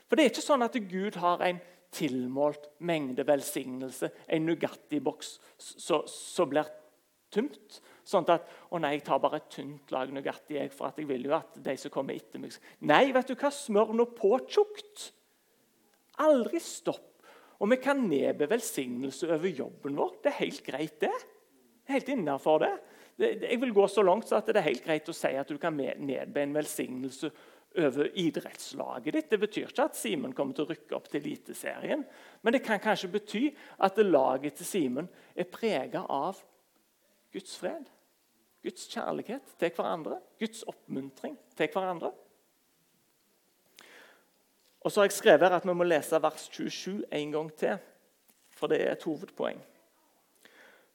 For 0.09 0.17
det 0.17 0.25
er 0.25 0.33
ikke 0.33 0.45
sånn 0.45 0.65
at 0.65 0.77
Gud 0.89 1.19
har 1.21 1.45
en 1.45 1.61
tilmålt 1.95 2.69
mengde 2.85 3.25
velsignelse, 3.29 4.11
en 4.29 4.45
Nugatti-boks 4.45 5.31
som 5.57 6.51
blir 6.51 6.69
tømt. 7.33 7.79
Sånn 8.09 8.29
at 8.33 8.49
å 8.73 8.81
nei, 8.81 8.95
jeg 8.97 9.07
tar 9.09 9.21
bare 9.21 9.41
et 9.41 9.51
tynt 9.53 9.93
lag 9.93 10.13
Nugatti, 10.13 10.57
jeg, 10.57 10.73
for 10.73 10.97
jeg 10.97 11.09
vil 11.09 11.29
jo 11.29 11.37
at 11.37 11.57
de 11.65 11.77
som 11.81 11.93
kommer 11.93 12.17
etter 12.17 12.41
meg 12.41 12.57
Nei, 12.89 13.11
vet 13.13 13.29
du 13.29 13.37
hva? 13.37 13.53
Smør 13.53 13.93
nå 13.97 14.09
på 14.17 14.33
tjukt. 14.49 15.11
Aldri 16.25 16.61
stopp. 16.61 17.05
Og 17.59 17.73
vi 17.73 17.81
kan 17.83 18.01
nedbe 18.09 18.49
velsignelse 18.49 19.29
over 19.35 19.51
jobben 19.51 19.97
vår. 19.99 20.15
Det 20.23 20.33
er 20.33 20.41
helt 20.45 20.65
greit, 20.65 20.97
det 21.03 21.13
helt 21.89 22.09
innafor 22.13 22.63
det. 22.65 22.73
Jeg 23.19 23.59
vil 23.61 23.75
gå 23.75 23.87
så 23.91 24.05
langt 24.07 24.29
så 24.29 24.39
at 24.39 24.47
det 24.47 24.61
er 24.61 24.69
helt 24.69 24.85
greit 24.85 25.09
å 25.11 25.17
si 25.17 25.31
at 25.35 25.49
du 25.51 25.59
kan 25.59 25.75
nedbe 25.75 26.43
en 26.43 26.55
velsignelse 26.55 27.31
over 27.79 28.11
idrettslaget 28.19 29.15
ditt. 29.15 29.31
Det 29.31 29.41
betyr 29.43 29.69
ikke 29.69 29.89
at 29.91 29.99
Simen 29.99 30.35
kommer 30.37 30.57
til 30.57 30.67
å 30.67 30.71
rykke 30.71 30.97
opp 30.97 31.09
til 31.11 31.21
Eliteserien. 31.21 32.05
Men 32.43 32.55
det 32.55 32.63
kan 32.65 32.81
kanskje 32.83 33.11
bety 33.13 33.43
at 33.85 33.99
laget 34.03 34.59
til 34.59 34.69
Simen 34.69 35.11
er 35.35 35.51
prega 35.51 36.05
av 36.07 36.41
Guds 37.35 37.59
fred, 37.61 37.91
Guds 38.65 38.89
kjærlighet 38.91 39.53
til 39.61 39.75
hverandre, 39.75 40.21
Guds 40.41 40.65
oppmuntring 40.71 41.37
til 41.59 41.71
hverandre. 41.75 42.13
Og 44.81 44.93
så 44.93 45.03
har 45.03 45.09
jeg 45.09 45.19
skrevet 45.19 45.45
her 45.45 45.59
at 45.59 45.67
vi 45.67 45.75
må 45.75 45.85
lese 45.85 46.23
vers 46.23 46.47
27 46.55 47.03
en 47.13 47.35
gang 47.35 47.51
til, 47.59 47.77
for 48.55 48.71
det 48.71 48.81
er 48.81 48.95
et 48.95 49.05
hovedpoeng. 49.05 49.59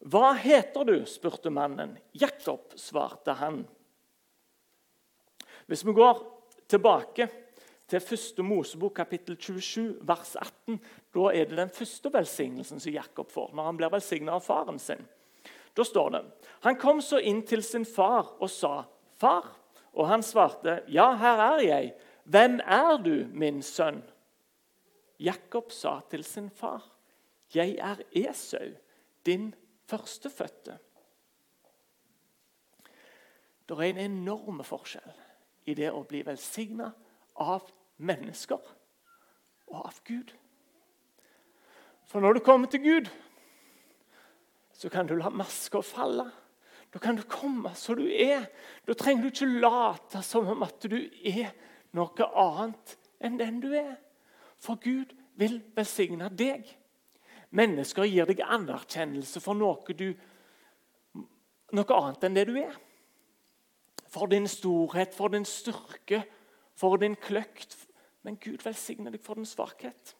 'Hva 0.03 0.33
heter 0.33 0.83
du?' 0.83 1.05
spurte 1.05 1.49
mannen. 1.49 1.97
'Jakob', 2.13 2.75
svarte 2.75 3.33
han. 3.33 3.67
Hvis 5.65 5.85
vi 5.85 5.93
går 5.93 6.19
tilbake 6.67 7.29
til 7.87 7.99
første 7.99 8.43
Mosebok 8.43 8.93
kapittel 8.93 9.37
27, 9.37 9.99
vers 10.01 10.35
18, 10.35 10.79
da 11.15 11.29
er 11.31 11.45
det 11.45 11.57
den 11.57 11.69
første 11.69 12.13
velsignelsen 12.13 12.79
som 12.79 12.93
Jakob 12.93 13.31
får 13.31 13.53
når 13.53 13.63
han 13.63 13.77
blir 13.77 13.93
velsigna 13.93 14.35
av 14.35 14.43
faren 14.43 14.79
sin. 14.79 15.07
Da 15.75 15.83
står 15.83 16.09
det 16.09 16.23
Han 16.63 16.75
kom 16.75 17.01
så 17.01 17.17
inn 17.17 17.41
til 17.47 17.63
sin 17.63 17.85
far 17.85 18.35
og 18.39 18.49
sa, 18.49 18.83
'Far.' 19.17 19.59
Og 19.93 20.07
han 20.07 20.23
svarte, 20.23 20.81
'Ja, 20.87 21.15
her 21.15 21.37
er 21.37 21.59
jeg. 21.59 21.93
Hvem 22.25 22.59
er 22.65 22.97
du, 22.97 23.25
min 23.31 23.61
sønn?' 23.61 24.03
Jakob 25.19 25.71
sa 25.71 25.99
til 26.09 26.23
sin 26.23 26.49
far, 26.49 26.83
'Jeg 27.53 27.77
er 27.77 27.95
Esau, 28.11 28.73
din 29.25 29.53
førstefødte'. 29.93 30.77
Det 33.69 33.77
er 33.77 33.89
en 33.89 33.97
enorm 34.11 34.63
forskjell 34.63 35.13
i 35.65 35.73
det 35.73 35.91
å 35.91 36.03
bli 36.03 36.25
velsigna 36.25 36.91
av 37.35 37.69
mennesker 37.97 38.59
og 39.67 39.85
av 39.85 39.99
Gud. 40.05 40.33
For 42.05 42.19
når 42.19 42.33
du 42.33 42.39
kommer 42.39 42.67
til 42.67 42.83
Gud, 42.83 43.09
så 44.73 44.89
kan 44.89 45.07
du 45.07 45.15
la 45.15 45.29
masker 45.29 45.81
falle. 45.81 46.27
Da 46.93 46.99
kan 46.99 47.15
du 47.15 47.23
komme 47.23 47.71
som 47.75 47.95
du 47.95 48.05
er. 48.05 48.49
Da 48.85 48.93
trenger 48.93 49.23
du 49.23 49.31
ikke 49.31 49.61
late 49.63 50.21
som 50.21 50.47
om 50.47 50.63
at 50.63 50.83
du 50.83 50.99
er 51.25 51.53
noe 51.95 52.27
annet 52.35 52.97
enn 53.23 53.39
den 53.39 53.61
du 53.63 53.71
er. 53.73 53.95
For 54.59 54.75
Gud 54.75 55.15
vil 55.39 55.61
velsigne 55.75 56.29
deg. 56.29 56.67
Mennesker 57.53 58.07
gir 58.09 58.25
deg 58.29 58.41
anerkjennelse 58.41 59.41
for 59.43 59.57
noe, 59.57 59.93
du, 59.93 60.09
noe 61.77 61.99
annet 61.99 62.25
enn 62.25 62.37
det 62.37 62.47
du 62.49 62.57
er. 62.61 62.73
For 64.09 64.29
din 64.29 64.49
storhet, 64.49 65.13
for 65.13 65.33
din 65.33 65.45
styrke, 65.45 66.23
for 66.77 66.97
din 67.01 67.17
kløkt. 67.17 67.77
Men 68.25 68.39
Gud 68.41 68.63
velsigner 68.65 69.13
deg 69.13 69.21
for 69.21 69.37
din 69.37 69.49
svakhet. 69.49 70.15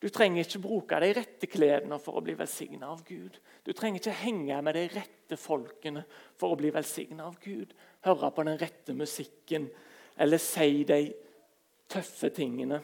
Du 0.00 0.08
trenger 0.08 0.46
ikke 0.46 0.62
bruke 0.64 0.96
de 1.02 1.10
rette 1.12 1.48
klærne 1.50 1.98
for 2.00 2.16
å 2.16 2.22
bli 2.24 2.32
velsigna 2.38 2.88
av 2.88 3.02
Gud. 3.04 3.34
Du 3.66 3.74
trenger 3.76 4.00
ikke 4.00 4.20
henge 4.22 4.60
med 4.64 4.78
de 4.78 4.86
rette 4.94 5.36
folkene 5.36 6.06
for 6.40 6.54
å 6.54 6.56
bli 6.56 6.70
velsigna 6.72 7.26
av 7.28 7.36
Gud. 7.42 7.74
Høre 8.06 8.30
på 8.32 8.46
den 8.48 8.56
rette 8.62 8.96
musikken 8.96 9.68
eller 10.16 10.40
si 10.40 10.86
de 10.88 11.02
tøffe 11.90 12.30
tingene. 12.32 12.80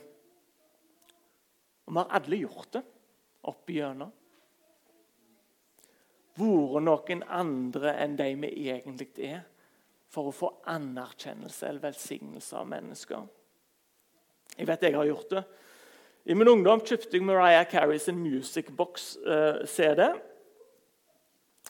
Og 1.86 1.92
Vi 1.92 1.98
har 1.98 2.14
alle 2.18 2.36
gjort 2.36 2.72
det 2.74 2.82
opp 3.46 3.70
igjennom. 3.70 4.12
Vært 6.36 6.84
noen 6.84 7.22
andre 7.32 7.94
enn 8.02 8.16
de 8.18 8.26
vi 8.42 8.50
egentlig 8.68 9.08
er, 9.24 9.44
for 10.12 10.28
å 10.28 10.34
få 10.34 10.50
anerkjennelse 10.70 11.68
eller 11.68 11.86
velsignelse 11.88 12.58
av 12.58 12.68
mennesker. 12.68 13.24
Jeg 14.56 14.68
vet 14.68 14.86
jeg 14.86 14.96
har 14.96 15.08
gjort 15.08 15.32
det. 15.32 15.42
I 16.26 16.34
min 16.34 16.48
ungdom 16.50 16.82
kjøpte 16.82 17.16
jeg 17.18 17.24
Mariah 17.24 17.66
Carries 17.70 18.08
Music 18.10 18.70
Box-CD. 18.74 20.02
Eh, 20.02 20.16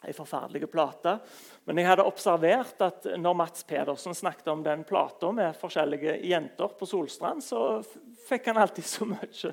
en 0.06 0.14
forferdelig 0.14 0.68
plate. 0.70 1.16
Men 1.64 1.80
jeg 1.80 1.88
hadde 1.88 2.06
observert 2.06 2.80
at 2.84 3.08
når 3.18 3.36
Mats 3.36 3.64
Pedersen 3.66 4.14
snakket 4.14 4.48
om 4.52 4.62
den 4.64 4.84
plata 4.86 5.32
med 5.34 5.56
forskjellige 5.58 6.18
jenter 6.28 6.74
på 6.78 6.88
Solstrand, 6.88 7.42
så 7.44 7.80
fikk 8.28 8.50
han 8.52 8.60
alltid 8.62 8.86
så 8.86 9.08
mye 9.08 9.52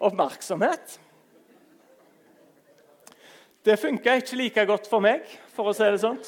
oppmerksomhet. 0.00 0.98
Det 3.62 3.76
funka 3.76 4.14
ikke 4.16 4.38
like 4.40 4.62
godt 4.64 4.86
for 4.88 5.04
meg, 5.04 5.26
for 5.52 5.68
å 5.68 5.72
si 5.76 5.84
det 5.84 6.00
sånn. 6.00 6.18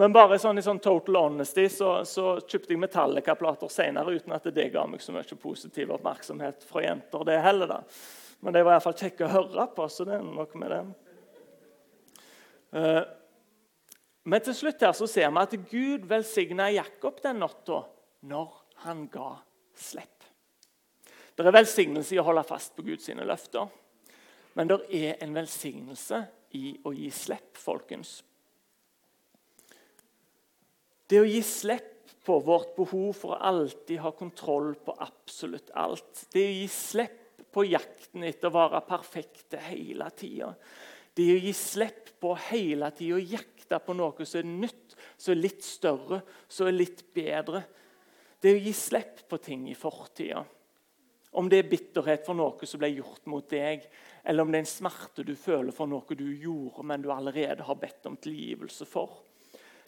Men 0.00 0.14
bare 0.14 0.38
sånn, 0.40 0.56
i 0.56 0.64
sånn 0.64 0.80
total 0.80 1.18
honesty 1.26 1.66
så, 1.68 1.98
så 2.08 2.38
kjøpte 2.40 2.72
jeg 2.72 2.80
Metallica-plater 2.80 3.68
senere 3.72 4.14
uten 4.16 4.32
at 4.32 4.48
det 4.56 4.70
ga 4.72 4.86
meg 4.88 5.04
så 5.04 5.12
mye 5.12 5.36
positiv 5.36 5.92
oppmerksomhet 5.98 6.64
fra 6.64 6.86
jenter. 6.86 7.26
det 7.28 7.42
heller 7.44 7.68
da. 7.74 7.80
Men 8.40 8.56
det 8.56 8.64
var 8.64 8.78
iallfall 8.78 8.96
kjekke 8.96 9.28
å 9.28 9.34
høre 9.34 9.66
på, 9.76 9.88
så 9.92 10.08
det 10.08 10.16
er 10.16 10.24
noe 10.24 10.62
med 10.62 10.72
det. 10.72 10.80
Uh, 12.72 13.04
men 14.32 14.40
til 14.48 14.56
slutt 14.56 14.82
her 14.82 14.96
så 14.96 15.06
ser 15.10 15.28
vi 15.28 15.42
at 15.42 15.56
Gud 15.68 16.08
velsigna 16.08 16.70
Jakob 16.72 17.20
den 17.20 17.42
natta 17.42 17.82
når 18.32 18.48
han 18.86 19.04
ga 19.12 19.34
slipp. 19.76 20.21
Det 21.36 21.46
er 21.46 21.54
velsignelse 21.54 22.14
i 22.14 22.20
å 22.20 22.26
holde 22.26 22.44
fast 22.44 22.74
på 22.76 22.84
Guds 22.86 23.08
løfter, 23.08 23.70
men 24.54 24.68
det 24.68 24.78
er 24.92 25.22
en 25.24 25.32
velsignelse 25.34 26.20
i 26.58 26.74
å 26.84 26.92
gi 26.92 27.08
slipp, 27.14 27.56
folkens. 27.56 28.20
Det 31.08 31.20
å 31.20 31.28
gi 31.28 31.40
slipp 31.44 32.12
på 32.24 32.38
vårt 32.44 32.76
behov 32.76 33.10
for 33.18 33.34
å 33.34 33.40
alltid 33.50 34.00
ha 34.04 34.12
kontroll 34.16 34.74
på 34.84 34.94
absolutt 35.02 35.72
alt. 35.76 36.26
Det 36.32 36.44
å 36.46 36.54
gi 36.60 36.68
slipp 36.70 37.42
på 37.52 37.66
jakten 37.68 38.24
etter 38.24 38.48
å 38.48 38.54
være 38.54 38.84
perfekte 38.86 39.60
hele 39.66 40.08
tida. 40.16 40.52
Det 41.12 41.26
å 41.34 41.40
gi 41.42 41.52
slipp 41.56 42.14
på 42.22 42.32
hele 42.48 42.88
tida 42.96 43.18
å 43.18 43.26
jakte 43.34 43.80
på 43.82 43.96
noe 43.96 44.24
som 44.28 44.40
er 44.40 44.48
nytt, 44.48 44.96
som 45.16 45.34
er 45.34 45.42
litt 45.42 45.64
større, 45.66 46.22
som 46.48 46.68
er 46.68 46.78
litt 46.78 47.04
bedre. 47.14 47.64
Det 48.40 48.54
å 48.54 48.62
gi 48.62 48.72
slipp 48.76 49.26
på 49.28 49.40
ting 49.42 49.66
i 49.70 49.76
fortida. 49.76 50.44
Om 51.32 51.48
det 51.48 51.62
er 51.62 51.68
bitterhet 51.70 52.26
for 52.26 52.36
noe 52.36 52.66
som 52.68 52.80
ble 52.82 52.90
gjort 52.92 53.24
mot 53.32 53.46
deg, 53.48 53.86
eller 54.28 54.44
om 54.44 54.52
det 54.52 54.58
er 54.60 54.64
en 54.66 54.68
smerte 54.68 55.24
du 55.24 55.32
føler 55.38 55.72
for 55.72 55.88
noe 55.88 56.16
du 56.18 56.26
gjorde, 56.28 56.84
men 56.84 57.04
du 57.04 57.08
allerede 57.12 57.64
har 57.64 57.78
bedt 57.80 58.08
om 58.10 58.18
tilgivelse 58.20 58.84
for. 58.88 59.22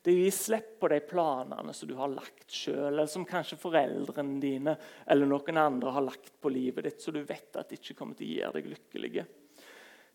Det 0.05 0.13
er 0.13 0.19
å 0.21 0.25
gi 0.25 0.33
slipp 0.37 0.73
på 0.81 0.89
de 0.93 0.99
planene 1.05 1.73
som 1.77 1.89
du 1.89 1.95
har 1.97 2.11
lagt 2.13 2.53
sjøl, 2.53 2.91
eller 2.91 3.09
som 3.09 3.27
kanskje 3.29 3.61
foreldrene 3.61 4.41
dine 4.41 4.75
eller 5.09 5.29
noen 5.29 5.61
andre 5.61 5.93
har 5.97 6.05
lagt 6.05 6.35
på 6.41 6.53
livet 6.53 6.85
ditt, 6.89 7.01
så 7.01 7.13
du 7.13 7.23
vet 7.25 7.57
at 7.57 7.71
det 7.71 7.79
ikke 7.81 7.97
kommer 8.01 8.19
til 8.19 8.29
å 8.29 8.35
gjøre 8.39 8.59
deg 8.59 8.71
lykkelige. 8.75 9.25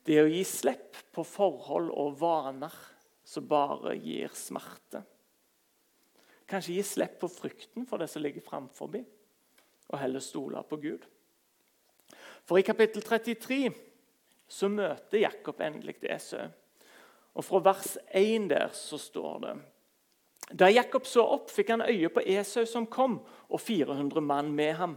Det 0.05 0.19
å 0.21 0.29
gi 0.29 0.43
slipp 0.45 0.97
på 1.13 1.25
forhold 1.25 1.89
og 1.93 2.17
vaner 2.21 2.73
som 3.25 3.45
bare 3.49 3.93
gir 3.97 4.33
smerte. 4.37 5.01
Kanskje 6.49 6.77
gi 6.79 6.85
slipp 6.85 7.19
på 7.21 7.29
frykten 7.29 7.85
for 7.89 8.01
det 8.01 8.09
som 8.09 8.21
ligger 8.25 8.45
framfor, 8.45 8.97
og 9.89 10.01
heller 10.01 10.21
stole 10.21 10.61
på 10.69 10.81
Gud. 10.81 11.09
For 12.49 12.57
i 12.57 12.65
kapittel 12.65 13.03
33 13.05 13.67
så 14.49 14.67
møter 14.73 15.21
Jakob 15.21 15.59
endelig 15.61 15.99
Esau. 16.09 16.47
Og 17.37 17.45
Fra 17.45 17.59
vers 17.61 17.91
1 18.09 18.47
der 18.49 18.71
så 18.73 18.97
står 18.97 19.35
det 19.43 19.51
Da 20.57 20.71
Jakob 20.71 21.05
så 21.05 21.27
opp, 21.35 21.51
fikk 21.53 21.75
han 21.75 21.85
øye 21.85 22.09
på 22.09 22.23
Esau 22.25 22.65
som 22.65 22.87
kom, 22.89 23.19
og 23.53 23.61
400 23.61 24.23
mann 24.25 24.49
med 24.55 24.73
ham. 24.79 24.95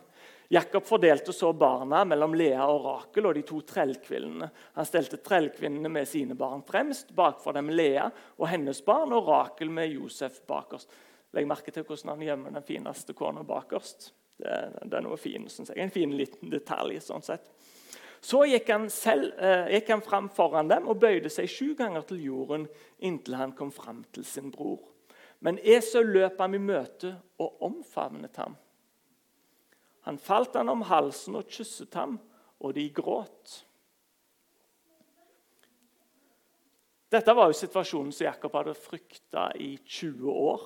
Jakob 0.49 0.89
fordelte 0.89 1.33
så 1.37 1.51
barna 1.53 2.07
mellom 2.09 2.33
Lea 2.37 2.65
og 2.65 2.87
Rakel 2.87 3.29
og 3.29 3.37
de 3.37 3.45
to 3.45 3.61
trellkvinnene. 3.69 4.49
Han 4.79 4.89
stelte 4.89 5.21
trellkvinnene 5.21 5.93
med 5.93 6.09
sine 6.09 6.37
barn 6.37 6.65
fremst, 6.65 7.13
bakfor 7.17 7.53
dem 7.57 7.69
Lea 7.69 8.09
og 8.39 8.49
hennes 8.49 8.81
barn, 8.85 9.13
og 9.13 9.29
Rakel 9.29 9.69
med 9.69 9.93
Josef 9.93 10.41
bakerst. 10.49 10.89
Legg 11.37 11.49
merke 11.49 11.73
til 11.73 11.85
hvordan 11.85 12.15
han 12.15 12.27
gjemmer 12.27 12.57
den 12.57 12.69
fineste 12.69 13.13
kona 13.17 13.45
bakerst. 13.45 14.15
Det, 14.41 14.57
det 14.85 14.99
er 14.99 15.05
noe 15.05 15.19
fin, 15.21 15.45
synes 15.51 15.71
jeg. 15.73 15.81
En 15.83 15.93
fin 15.93 16.15
liten 16.17 16.51
detalj. 16.51 17.01
sånn 17.05 17.25
sett. 17.25 17.51
Så 18.23 18.45
gikk 18.47 18.69
han, 18.71 18.87
selv, 18.91 19.33
eh, 19.39 19.67
gikk 19.75 19.89
han 19.91 20.03
fram 20.07 20.29
foran 20.31 20.71
dem 20.71 20.87
og 20.87 21.01
bøyde 21.03 21.31
seg 21.31 21.51
sju 21.51 21.73
ganger 21.75 22.05
til 22.07 22.21
jorden 22.23 22.69
inntil 23.03 23.35
han 23.35 23.55
kom 23.59 23.73
fram 23.75 24.05
til 24.15 24.25
sin 24.25 24.53
bror. 24.55 24.79
Men 25.43 25.59
Esau 25.59 26.05
løp 26.07 26.39
ham 26.39 26.55
i 26.55 26.61
møte 26.63 27.17
og 27.43 27.65
omfavnet 27.67 28.39
ham. 28.39 28.55
Han 30.07 30.19
falt 30.23 30.55
han 30.55 30.71
om 30.71 30.85
halsen 30.87 31.35
og 31.39 31.51
kysset 31.51 31.95
ham, 31.99 32.21
og 32.63 32.75
de 32.75 32.87
gråt. 32.95 33.57
Dette 37.11 37.35
var 37.35 37.51
jo 37.51 37.59
situasjonen 37.59 38.15
som 38.15 38.29
Jakob 38.29 38.55
hadde 38.57 38.79
frykta 38.79 39.49
i 39.59 39.75
20 39.83 40.31
år. 40.31 40.63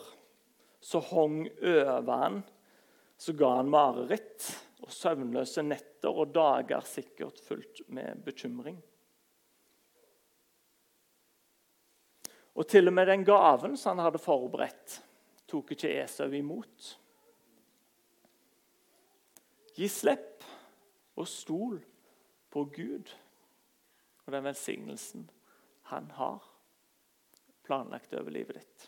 Så 0.81 1.01
hong 1.09 1.41
over 1.49 2.21
han 2.21 2.43
så 3.17 3.33
ga 3.33 3.55
han 3.57 3.71
mareritt 3.73 4.49
og 4.85 4.93
søvnløse 4.93 5.65
netter 5.65 6.13
og 6.13 6.35
dager 6.35 6.85
sikkert 6.87 7.41
fullt 7.43 7.83
med 7.89 8.23
bekymring. 8.27 8.79
Og 12.57 12.69
til 12.69 12.89
og 12.89 12.95
med 12.97 13.09
den 13.11 13.25
gaven 13.25 13.77
som 13.77 13.97
han 13.97 14.07
hadde 14.07 14.23
forberedt, 14.23 15.01
tok 15.49 15.75
ikke 15.75 15.93
Esau 16.01 16.33
imot. 16.33 16.95
Gi 19.77 19.89
slipp 19.93 20.45
og 21.17 21.29
stol 21.29 21.81
på 22.53 22.65
Gud 22.73 23.13
og 24.25 24.33
den 24.33 24.45
velsignelsen 24.49 25.29
han 25.93 26.11
har 26.17 26.43
planlagt 27.67 28.15
over 28.17 28.33
livet 28.33 28.59
ditt. 28.59 28.87